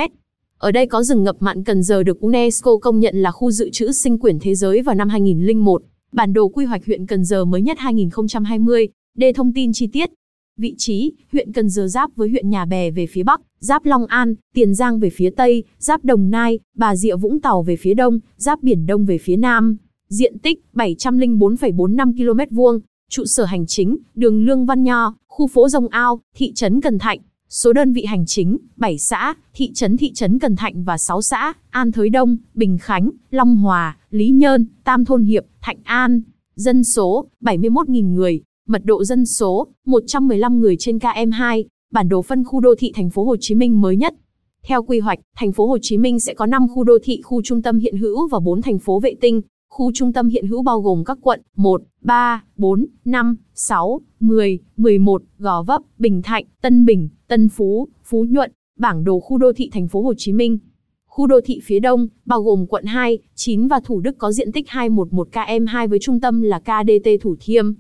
Ở 0.59 0.70
đây 0.70 0.87
có 0.87 1.03
rừng 1.03 1.25
ngập 1.25 1.37
mặn 1.40 1.64
Cần 1.64 1.83
Giờ 1.83 2.03
được 2.03 2.20
UNESCO 2.20 2.77
công 2.77 3.01
nhận 3.01 3.16
là 3.16 3.31
khu 3.31 3.51
dự 3.51 3.70
trữ 3.70 3.92
sinh 3.92 4.18
quyển 4.18 4.38
thế 4.38 4.55
giới 4.55 4.83
vào 4.83 4.94
năm 4.94 5.09
2001. 5.09 5.83
Bản 6.12 6.33
đồ 6.33 6.49
quy 6.49 6.64
hoạch 6.64 6.87
huyện 6.87 7.07
Cần 7.07 7.25
Giờ 7.25 7.44
mới 7.44 7.62
nhất 7.62 7.79
2020, 7.79 8.88
đề 9.16 9.33
thông 9.33 9.53
tin 9.53 9.73
chi 9.73 9.87
tiết. 9.87 10.11
Vị 10.57 10.75
trí, 10.79 11.12
huyện 11.33 11.53
Cần 11.53 11.68
Giờ 11.68 11.88
giáp 11.88 12.16
với 12.16 12.29
huyện 12.29 12.51
Nhà 12.51 12.64
Bè 12.64 12.90
về 12.90 13.07
phía 13.07 13.23
Bắc, 13.23 13.40
giáp 13.59 13.85
Long 13.85 14.07
An, 14.07 14.35
Tiền 14.55 14.75
Giang 14.75 15.01
về 15.01 15.11
phía 15.11 15.31
Tây, 15.31 15.64
giáp 15.79 16.05
Đồng 16.05 16.31
Nai, 16.31 16.59
Bà 16.77 16.97
Rịa 16.97 17.16
Vũng 17.16 17.40
Tàu 17.40 17.62
về 17.62 17.77
phía 17.77 17.94
Đông, 17.94 18.20
giáp 18.37 18.62
Biển 18.62 18.87
Đông 18.87 19.05
về 19.05 19.18
phía 19.18 19.37
Nam. 19.37 19.77
Diện 20.14 20.38
tích 20.38 20.64
704,45 20.74 22.12
km 22.12 22.55
vuông, 22.57 22.81
trụ 23.11 23.24
sở 23.24 23.44
hành 23.44 23.66
chính, 23.66 23.96
đường 24.14 24.44
Lương 24.44 24.66
Văn 24.66 24.83
Nho, 24.83 25.14
khu 25.27 25.46
phố 25.46 25.68
Rồng 25.68 25.88
Ao, 25.88 26.20
thị 26.37 26.53
trấn 26.53 26.81
Cần 26.81 26.98
Thạnh. 26.98 27.18
Số 27.48 27.72
đơn 27.72 27.92
vị 27.92 28.05
hành 28.05 28.27
chính, 28.27 28.59
7 28.77 28.98
xã, 28.98 29.35
thị 29.55 29.70
trấn 29.74 29.96
thị 29.96 30.12
trấn 30.12 30.38
Cần 30.38 30.57
Thạnh 30.57 30.85
và 30.85 30.98
6 30.98 31.22
xã, 31.22 31.53
An 31.70 31.92
Thới 31.92 32.09
Đông, 32.09 32.37
Bình 32.55 32.79
Khánh, 32.79 33.11
Long 33.31 33.57
Hòa, 33.57 33.96
Lý 34.11 34.31
Nhơn, 34.31 34.66
Tam 34.85 35.05
Thôn 35.05 35.22
Hiệp, 35.22 35.44
Thạnh 35.62 35.79
An. 35.85 36.22
Dân 36.57 36.85
số, 36.85 37.27
71.000 37.40 38.14
người, 38.14 38.42
mật 38.68 38.85
độ 38.85 39.05
dân 39.05 39.27
số, 39.27 39.66
115 39.87 40.61
người 40.61 40.77
trên 40.79 40.98
KM2, 40.98 41.64
bản 41.92 42.09
đồ 42.09 42.22
phân 42.22 42.44
khu 42.44 42.61
đô 42.61 42.74
thị 42.79 42.92
thành 42.94 43.11
phố 43.11 43.24
Hồ 43.24 43.37
Chí 43.40 43.55
Minh 43.55 43.81
mới 43.81 43.96
nhất. 43.96 44.14
Theo 44.62 44.83
quy 44.83 45.00
hoạch, 45.00 45.18
thành 45.37 45.53
phố 45.53 45.66
Hồ 45.66 45.79
Chí 45.83 45.98
Minh 45.98 46.20
sẽ 46.20 46.35
có 46.35 46.46
5 46.46 46.66
khu 46.74 46.85
đô 46.85 46.98
thị 47.03 47.20
khu 47.22 47.42
trung 47.42 47.62
tâm 47.62 47.79
hiện 47.79 47.96
hữu 47.96 48.29
và 48.29 48.40
4 48.40 48.62
thành 48.62 48.79
phố 48.79 49.00
vệ 49.00 49.14
tinh. 49.20 49.42
Khu 49.76 49.90
trung 49.94 50.12
tâm 50.12 50.28
hiện 50.28 50.46
hữu 50.46 50.62
bao 50.62 50.80
gồm 50.80 51.04
các 51.04 51.18
quận 51.20 51.40
1, 51.56 51.82
3, 52.00 52.44
4, 52.56 52.87
5, 53.04 53.37
6, 53.54 54.00
10, 54.20 54.58
11, 54.76 55.22
Gò 55.38 55.62
Vấp, 55.62 55.82
Bình 55.98 56.22
Thạnh, 56.22 56.44
Tân 56.62 56.84
Bình, 56.84 57.08
Tân 57.28 57.48
Phú, 57.48 57.88
Phú 58.04 58.24
Nhuận, 58.28 58.52
bảng 58.78 59.04
đồ 59.04 59.20
khu 59.20 59.38
đô 59.38 59.52
thị 59.52 59.70
thành 59.72 59.88
phố 59.88 60.02
Hồ 60.02 60.14
Chí 60.16 60.32
Minh. 60.32 60.58
Khu 61.06 61.26
đô 61.26 61.40
thị 61.44 61.60
phía 61.64 61.80
đông, 61.80 62.08
bao 62.26 62.42
gồm 62.42 62.66
quận 62.66 62.84
2, 62.84 63.18
9 63.34 63.66
và 63.66 63.80
Thủ 63.84 64.00
Đức 64.00 64.18
có 64.18 64.32
diện 64.32 64.52
tích 64.52 64.68
211 64.68 65.28
km2 65.32 65.88
với 65.88 65.98
trung 65.98 66.20
tâm 66.20 66.42
là 66.42 66.60
KDT 66.60 67.08
Thủ 67.20 67.37
Thiêm. 67.40 67.72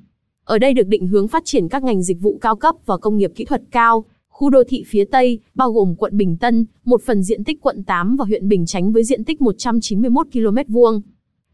Ở 0.44 0.58
đây 0.58 0.74
được 0.74 0.86
định 0.86 1.06
hướng 1.06 1.28
phát 1.28 1.42
triển 1.44 1.68
các 1.68 1.82
ngành 1.82 2.02
dịch 2.02 2.20
vụ 2.20 2.38
cao 2.40 2.56
cấp 2.56 2.74
và 2.86 2.96
công 2.96 3.16
nghiệp 3.16 3.32
kỹ 3.34 3.44
thuật 3.44 3.62
cao. 3.70 4.04
Khu 4.28 4.50
đô 4.50 4.62
thị 4.68 4.84
phía 4.86 5.04
Tây, 5.04 5.38
bao 5.54 5.72
gồm 5.72 5.94
quận 5.98 6.16
Bình 6.16 6.36
Tân, 6.36 6.66
một 6.84 7.02
phần 7.02 7.22
diện 7.22 7.44
tích 7.44 7.60
quận 7.60 7.84
8 7.84 8.16
và 8.16 8.24
huyện 8.24 8.48
Bình 8.48 8.66
Chánh 8.66 8.92
với 8.92 9.04
diện 9.04 9.24
tích 9.24 9.40
191 9.40 10.26
km 10.32 10.72
vuông. 10.72 11.00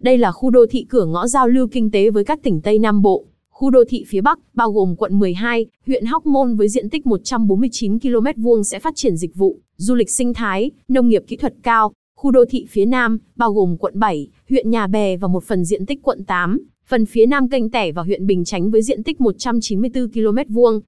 Đây 0.03 0.19
là 0.19 0.33
khu 0.33 0.51
đô 0.51 0.67
thị 0.71 0.87
cửa 0.89 1.05
ngõ 1.05 1.27
giao 1.27 1.49
lưu 1.49 1.67
kinh 1.67 1.91
tế 1.91 2.11
với 2.11 2.25
các 2.25 2.43
tỉnh 2.43 2.61
Tây 2.61 2.79
Nam 2.79 3.03
Bộ. 3.03 3.25
Khu 3.51 3.71
đô 3.71 3.85
thị 3.89 4.05
phía 4.09 4.21
Bắc, 4.21 4.39
bao 4.55 4.71
gồm 4.71 4.97
quận 4.97 5.19
12, 5.19 5.67
huyện 5.87 6.05
Hóc 6.05 6.27
Môn 6.27 6.57
với 6.57 6.69
diện 6.69 6.91
tích 6.91 7.07
149 7.07 7.99
km 7.99 8.43
vuông 8.43 8.65
sẽ 8.65 8.79
phát 8.79 8.97
triển 8.97 9.17
dịch 9.17 9.35
vụ, 9.35 9.59
du 9.77 9.95
lịch 9.95 10.11
sinh 10.11 10.35
thái, 10.35 10.71
nông 10.89 11.09
nghiệp 11.09 11.23
kỹ 11.27 11.37
thuật 11.37 11.55
cao. 11.63 11.93
Khu 12.17 12.31
đô 12.31 12.45
thị 12.51 12.67
phía 12.71 12.85
Nam, 12.85 13.19
bao 13.37 13.53
gồm 13.53 13.77
quận 13.77 13.99
7, 13.99 14.29
huyện 14.49 14.71
Nhà 14.71 14.87
Bè 14.87 15.17
và 15.17 15.29
một 15.29 15.45
phần 15.45 15.65
diện 15.65 15.87
tích 15.87 16.03
quận 16.03 16.25
8, 16.25 16.61
phần 16.87 17.07
phía 17.07 17.27
Nam 17.27 17.49
kênh 17.49 17.71
Tẻ 17.71 17.93
và 17.93 18.03
huyện 18.03 18.27
Bình 18.27 18.45
Chánh 18.45 18.71
với 18.71 18.83
diện 18.83 19.03
tích 19.03 19.21
194 19.21 20.09
km 20.09 20.55
vuông. 20.55 20.81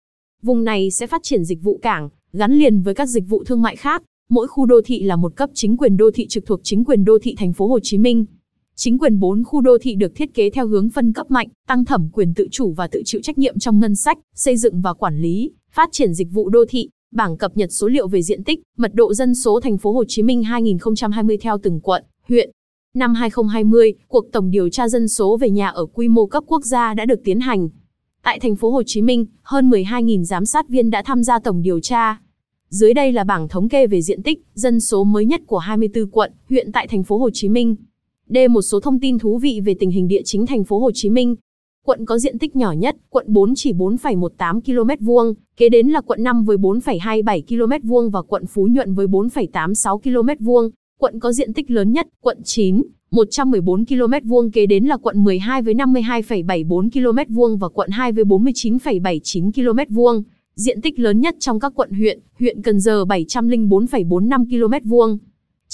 Vùng 0.43 0.65
này 0.65 0.91
sẽ 0.91 1.07
phát 1.07 1.23
triển 1.23 1.45
dịch 1.45 1.63
vụ 1.63 1.79
cảng, 1.83 2.09
gắn 2.33 2.53
liền 2.53 2.83
với 2.83 2.95
các 2.95 3.07
dịch 3.07 3.25
vụ 3.29 3.45
thương 3.45 3.63
mại 3.63 3.77
khác. 3.77 4.03
Mỗi 4.31 4.49
khu 4.49 4.67
đô 4.67 4.81
thị 4.85 5.03
là 5.03 5.17
một 5.17 5.37
cấp 5.37 5.51
chính 5.55 5.77
quyền 5.77 5.97
đô 5.97 6.11
thị 6.11 6.27
trực 6.27 6.47
thuộc 6.47 6.61
chính 6.63 6.85
quyền 6.85 7.05
đô 7.05 7.19
thị 7.23 7.35
thành 7.39 7.53
phố 7.53 7.67
Hồ 7.67 7.79
Chí 7.81 7.99
Minh. 7.99 8.25
Chính 8.77 8.99
quyền 8.99 9.21
bốn 9.21 9.45
khu 9.45 9.61
đô 9.61 9.79
thị 9.79 9.95
được 9.95 10.13
thiết 10.15 10.35
kế 10.35 10.51
theo 10.51 10.67
hướng 10.67 10.91
phân 10.91 11.13
cấp 11.13 11.31
mạnh, 11.31 11.49
tăng 11.67 11.85
thẩm 11.85 12.09
quyền 12.13 12.35
tự 12.35 12.49
chủ 12.51 12.73
và 12.73 12.87
tự 12.87 13.03
chịu 13.05 13.21
trách 13.25 13.39
nhiệm 13.39 13.59
trong 13.59 13.81
ngân 13.81 13.97
sách, 13.97 14.19
xây 14.35 14.57
dựng 14.57 14.81
và 14.81 14.95
quản 14.95 15.19
lý, 15.19 15.51
phát 15.71 15.89
triển 15.93 16.15
dịch 16.15 16.29
vụ 16.33 16.49
đô 16.49 16.65
thị. 16.69 16.89
Bảng 17.13 17.37
cập 17.37 17.57
nhật 17.57 17.73
số 17.73 17.89
liệu 17.89 18.09
về 18.09 18.23
diện 18.23 18.45
tích, 18.45 18.61
mật 18.77 18.95
độ 18.95 19.15
dân 19.15 19.35
số 19.35 19.61
thành 19.61 19.79
phố 19.79 19.93
Hồ 19.93 20.05
Chí 20.09 20.23
Minh 20.23 20.45
2020 20.45 21.37
theo 21.37 21.59
từng 21.63 21.81
quận, 21.81 22.05
huyện. 22.29 22.51
Năm 22.95 23.15
2020, 23.15 23.95
cuộc 24.09 24.33
tổng 24.33 24.51
điều 24.51 24.69
tra 24.69 24.89
dân 24.89 25.09
số 25.09 25.37
về 25.37 25.51
nhà 25.51 25.69
ở 25.69 25.87
quy 25.87 26.09
mô 26.09 26.27
cấp 26.27 26.45
quốc 26.47 26.65
gia 26.65 26.95
đã 26.95 27.05
được 27.05 27.21
tiến 27.25 27.41
hành. 27.41 27.69
Tại 28.23 28.39
thành 28.41 28.57
phố 28.57 28.71
Hồ 28.71 28.83
Chí 28.87 29.03
Minh, 29.03 29.27
hơn 29.43 29.71
12.000 29.71 30.25
giám 30.25 30.47
sát 30.47 30.69
viên 30.69 30.91
đã 30.91 31.03
tham 31.03 31.25
gia 31.25 31.39
tổng 31.39 31.63
điều 31.63 31.81
tra. 31.81 32.21
Dưới 32.69 32.95
đây 32.95 33.13
là 33.13 33.25
bảng 33.25 33.49
thống 33.49 33.69
kê 33.69 33.87
về 33.87 34.03
diện 34.03 34.23
tích, 34.23 34.43
dân 34.55 34.81
số 34.81 35.05
mới 35.05 35.25
nhất 35.25 35.41
của 35.47 35.59
24 35.59 36.11
quận, 36.11 36.33
huyện 36.49 36.73
tại 36.73 36.89
thành 36.89 37.03
phố 37.03 37.19
Hồ 37.19 37.31
Chí 37.31 37.49
Minh. 37.49 37.77
D 38.35 38.37
một 38.51 38.63
số 38.63 38.81
thông 38.81 39.01
tin 39.01 39.19
thú 39.19 39.39
vị 39.39 39.61
về 39.65 39.75
tình 39.81 39.91
hình 39.91 40.09
địa 40.09 40.23
chính 40.25 40.47
thành 40.47 40.65
phố 40.65 40.79
Hồ 40.79 40.91
Chí 40.95 41.11
Minh. 41.11 41.37
Quận 41.87 42.07
có 42.07 42.19
diện 42.19 42.39
tích 42.39 42.57
nhỏ 42.57 42.73
nhất, 42.73 42.97
quận 43.11 43.27
4 43.29 43.55
chỉ 43.55 43.73
4,18 43.73 44.61
km 44.61 45.05
vuông, 45.05 45.35
kế 45.57 45.69
đến 45.69 45.89
là 45.89 46.01
quận 46.01 46.23
5 46.23 46.45
với 46.45 46.57
4,27 46.57 47.43
km 47.49 47.89
vuông 47.89 48.11
và 48.11 48.23
quận 48.23 48.47
Phú 48.47 48.69
Nhuận 48.71 48.95
với 48.95 49.07
4,86 49.07 49.99
km 49.99 50.45
vuông. 50.45 50.71
Quận 50.99 51.21
có 51.21 51.33
diện 51.33 51.53
tích 51.53 51.71
lớn 51.71 51.93
nhất, 51.93 52.07
quận 52.21 52.39
9, 52.45 52.83
114 53.11 53.85
km 53.87 54.29
vuông 54.29 54.51
kế 54.51 54.67
đến 54.67 54.85
là 54.85 54.97
quận 54.97 55.25
12 55.25 55.63
với 55.63 55.75
52,74 55.75 56.91
km 56.91 57.35
vuông 57.35 57.59
và 57.59 57.69
quận 57.69 57.91
2 57.91 58.13
với 58.13 58.25
49,79 58.25 59.53
km 59.53 59.95
vuông. 59.95 60.23
Diện 60.55 60.81
tích 60.81 60.99
lớn 60.99 61.21
nhất 61.21 61.37
trong 61.39 61.61
các 61.61 61.73
quận 61.75 61.91
huyện, 61.91 62.21
huyện 62.39 62.63
Cần 62.63 62.81
Giờ 62.81 63.05
704,45 63.05 64.45
km 64.47 64.89
vuông. 64.89 65.19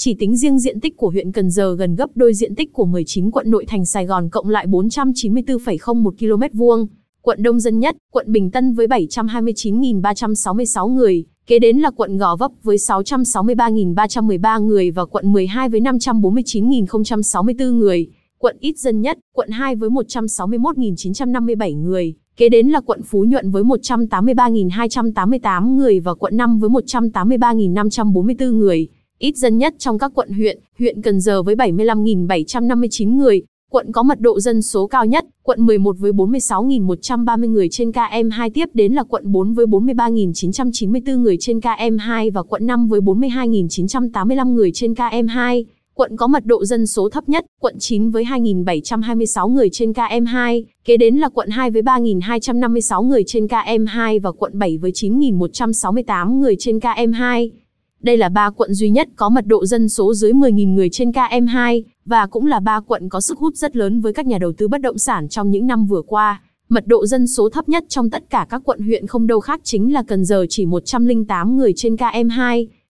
Chỉ 0.01 0.13
tính 0.13 0.37
riêng 0.37 0.59
diện 0.59 0.79
tích 0.79 0.97
của 0.97 1.09
huyện 1.09 1.31
Cần 1.31 1.49
Giờ 1.49 1.75
gần 1.75 1.95
gấp 1.95 2.09
đôi 2.15 2.33
diện 2.33 2.55
tích 2.55 2.73
của 2.73 2.85
19 2.85 3.31
quận 3.31 3.49
nội 3.49 3.65
thành 3.65 3.85
Sài 3.85 4.05
Gòn 4.05 4.29
cộng 4.29 4.49
lại 4.49 4.67
494,01 4.67 6.11
km 6.19 6.43
vuông. 6.57 6.87
Quận 7.21 7.43
đông 7.43 7.59
dân 7.59 7.79
nhất, 7.79 7.95
quận 8.11 8.31
Bình 8.31 8.51
Tân 8.51 8.73
với 8.73 8.87
729.366 8.87 10.87
người, 10.87 11.25
kế 11.47 11.59
đến 11.59 11.77
là 11.77 11.91
quận 11.91 12.17
Gò 12.17 12.35
Vấp 12.35 12.51
với 12.63 12.77
663.313 12.77 14.65
người 14.65 14.91
và 14.91 15.05
quận 15.05 15.33
12 15.33 15.69
với 15.69 15.81
549.064 15.81 17.77
người. 17.77 18.07
Quận 18.37 18.57
ít 18.59 18.77
dân 18.77 19.01
nhất, 19.01 19.17
quận 19.33 19.49
2 19.49 19.75
với 19.75 19.89
161.957 19.89 21.81
người, 21.81 22.15
kế 22.37 22.49
đến 22.49 22.67
là 22.67 22.81
quận 22.81 23.01
Phú 23.03 23.23
Nhuận 23.23 23.51
với 23.51 23.63
183.288 23.63 25.75
người 25.75 25.99
và 25.99 26.13
quận 26.13 26.37
5 26.37 26.59
với 26.59 26.69
183.544 26.69 28.53
người. 28.53 28.89
Ít 29.19 29.37
dân 29.37 29.57
nhất 29.57 29.73
trong 29.77 29.97
các 29.97 30.11
quận 30.15 30.29
huyện, 30.29 30.59
huyện 30.79 31.01
Cần 31.01 31.21
Giờ 31.21 31.43
với 31.43 31.55
75.759 31.55 33.15
người, 33.15 33.41
quận 33.69 33.91
có 33.91 34.03
mật 34.03 34.19
độ 34.19 34.39
dân 34.39 34.61
số 34.61 34.87
cao 34.87 35.05
nhất, 35.05 35.25
quận 35.43 35.65
11 35.65 35.95
với 35.99 36.11
46.130 36.11 37.49
người 37.49 37.69
trên 37.69 37.91
KM2 37.91 38.49
tiếp 38.53 38.69
đến 38.73 38.93
là 38.93 39.03
quận 39.03 39.31
4 39.31 39.53
với 39.53 39.65
43.994 39.65 41.19
người 41.19 41.37
trên 41.39 41.59
KM2 41.59 42.31
và 42.31 42.43
quận 42.43 42.67
5 42.67 42.87
với 42.87 43.01
42.985 43.01 44.53
người 44.53 44.71
trên 44.73 44.93
KM2. 44.93 45.63
Quận 45.93 46.17
có 46.17 46.27
mật 46.27 46.45
độ 46.45 46.65
dân 46.65 46.87
số 46.87 47.09
thấp 47.09 47.29
nhất, 47.29 47.45
quận 47.59 47.75
9 47.79 48.09
với 48.09 48.23
2.726 48.23 49.47
người 49.47 49.69
trên 49.71 49.91
KM2, 49.91 50.63
kế 50.85 50.97
đến 50.97 51.15
là 51.15 51.29
quận 51.29 51.49
2 51.49 51.71
với 51.71 51.81
3.256 51.81 53.03
người 53.03 53.23
trên 53.27 53.45
KM2 53.45 54.19
và 54.21 54.31
quận 54.31 54.59
7 54.59 54.77
với 54.77 54.91
9.168 54.91 56.39
người 56.39 56.55
trên 56.59 56.77
KM2. 56.77 57.49
Đây 58.01 58.17
là 58.17 58.29
ba 58.29 58.49
quận 58.49 58.73
duy 58.73 58.89
nhất 58.89 59.07
có 59.15 59.29
mật 59.29 59.45
độ 59.47 59.65
dân 59.65 59.89
số 59.89 60.13
dưới 60.13 60.31
10.000 60.31 60.73
người 60.73 60.89
trên 60.89 61.11
KM2, 61.11 61.83
và 62.05 62.27
cũng 62.27 62.45
là 62.45 62.59
ba 62.59 62.79
quận 62.79 63.09
có 63.09 63.21
sức 63.21 63.37
hút 63.39 63.55
rất 63.55 63.75
lớn 63.75 64.01
với 64.01 64.13
các 64.13 64.25
nhà 64.25 64.37
đầu 64.37 64.51
tư 64.57 64.67
bất 64.67 64.81
động 64.81 64.97
sản 64.97 65.29
trong 65.29 65.51
những 65.51 65.67
năm 65.67 65.85
vừa 65.85 66.01
qua. 66.01 66.41
Mật 66.69 66.87
độ 66.87 67.05
dân 67.05 67.27
số 67.27 67.49
thấp 67.49 67.69
nhất 67.69 67.83
trong 67.89 68.09
tất 68.09 68.29
cả 68.29 68.47
các 68.49 68.61
quận 68.65 68.79
huyện 68.79 69.07
không 69.07 69.27
đâu 69.27 69.39
khác 69.39 69.61
chính 69.63 69.93
là 69.93 70.03
Cần 70.03 70.25
Giờ 70.25 70.45
chỉ 70.49 70.65
108 70.65 71.57
người 71.57 71.73
trên 71.75 71.95
KM2. 71.95 72.65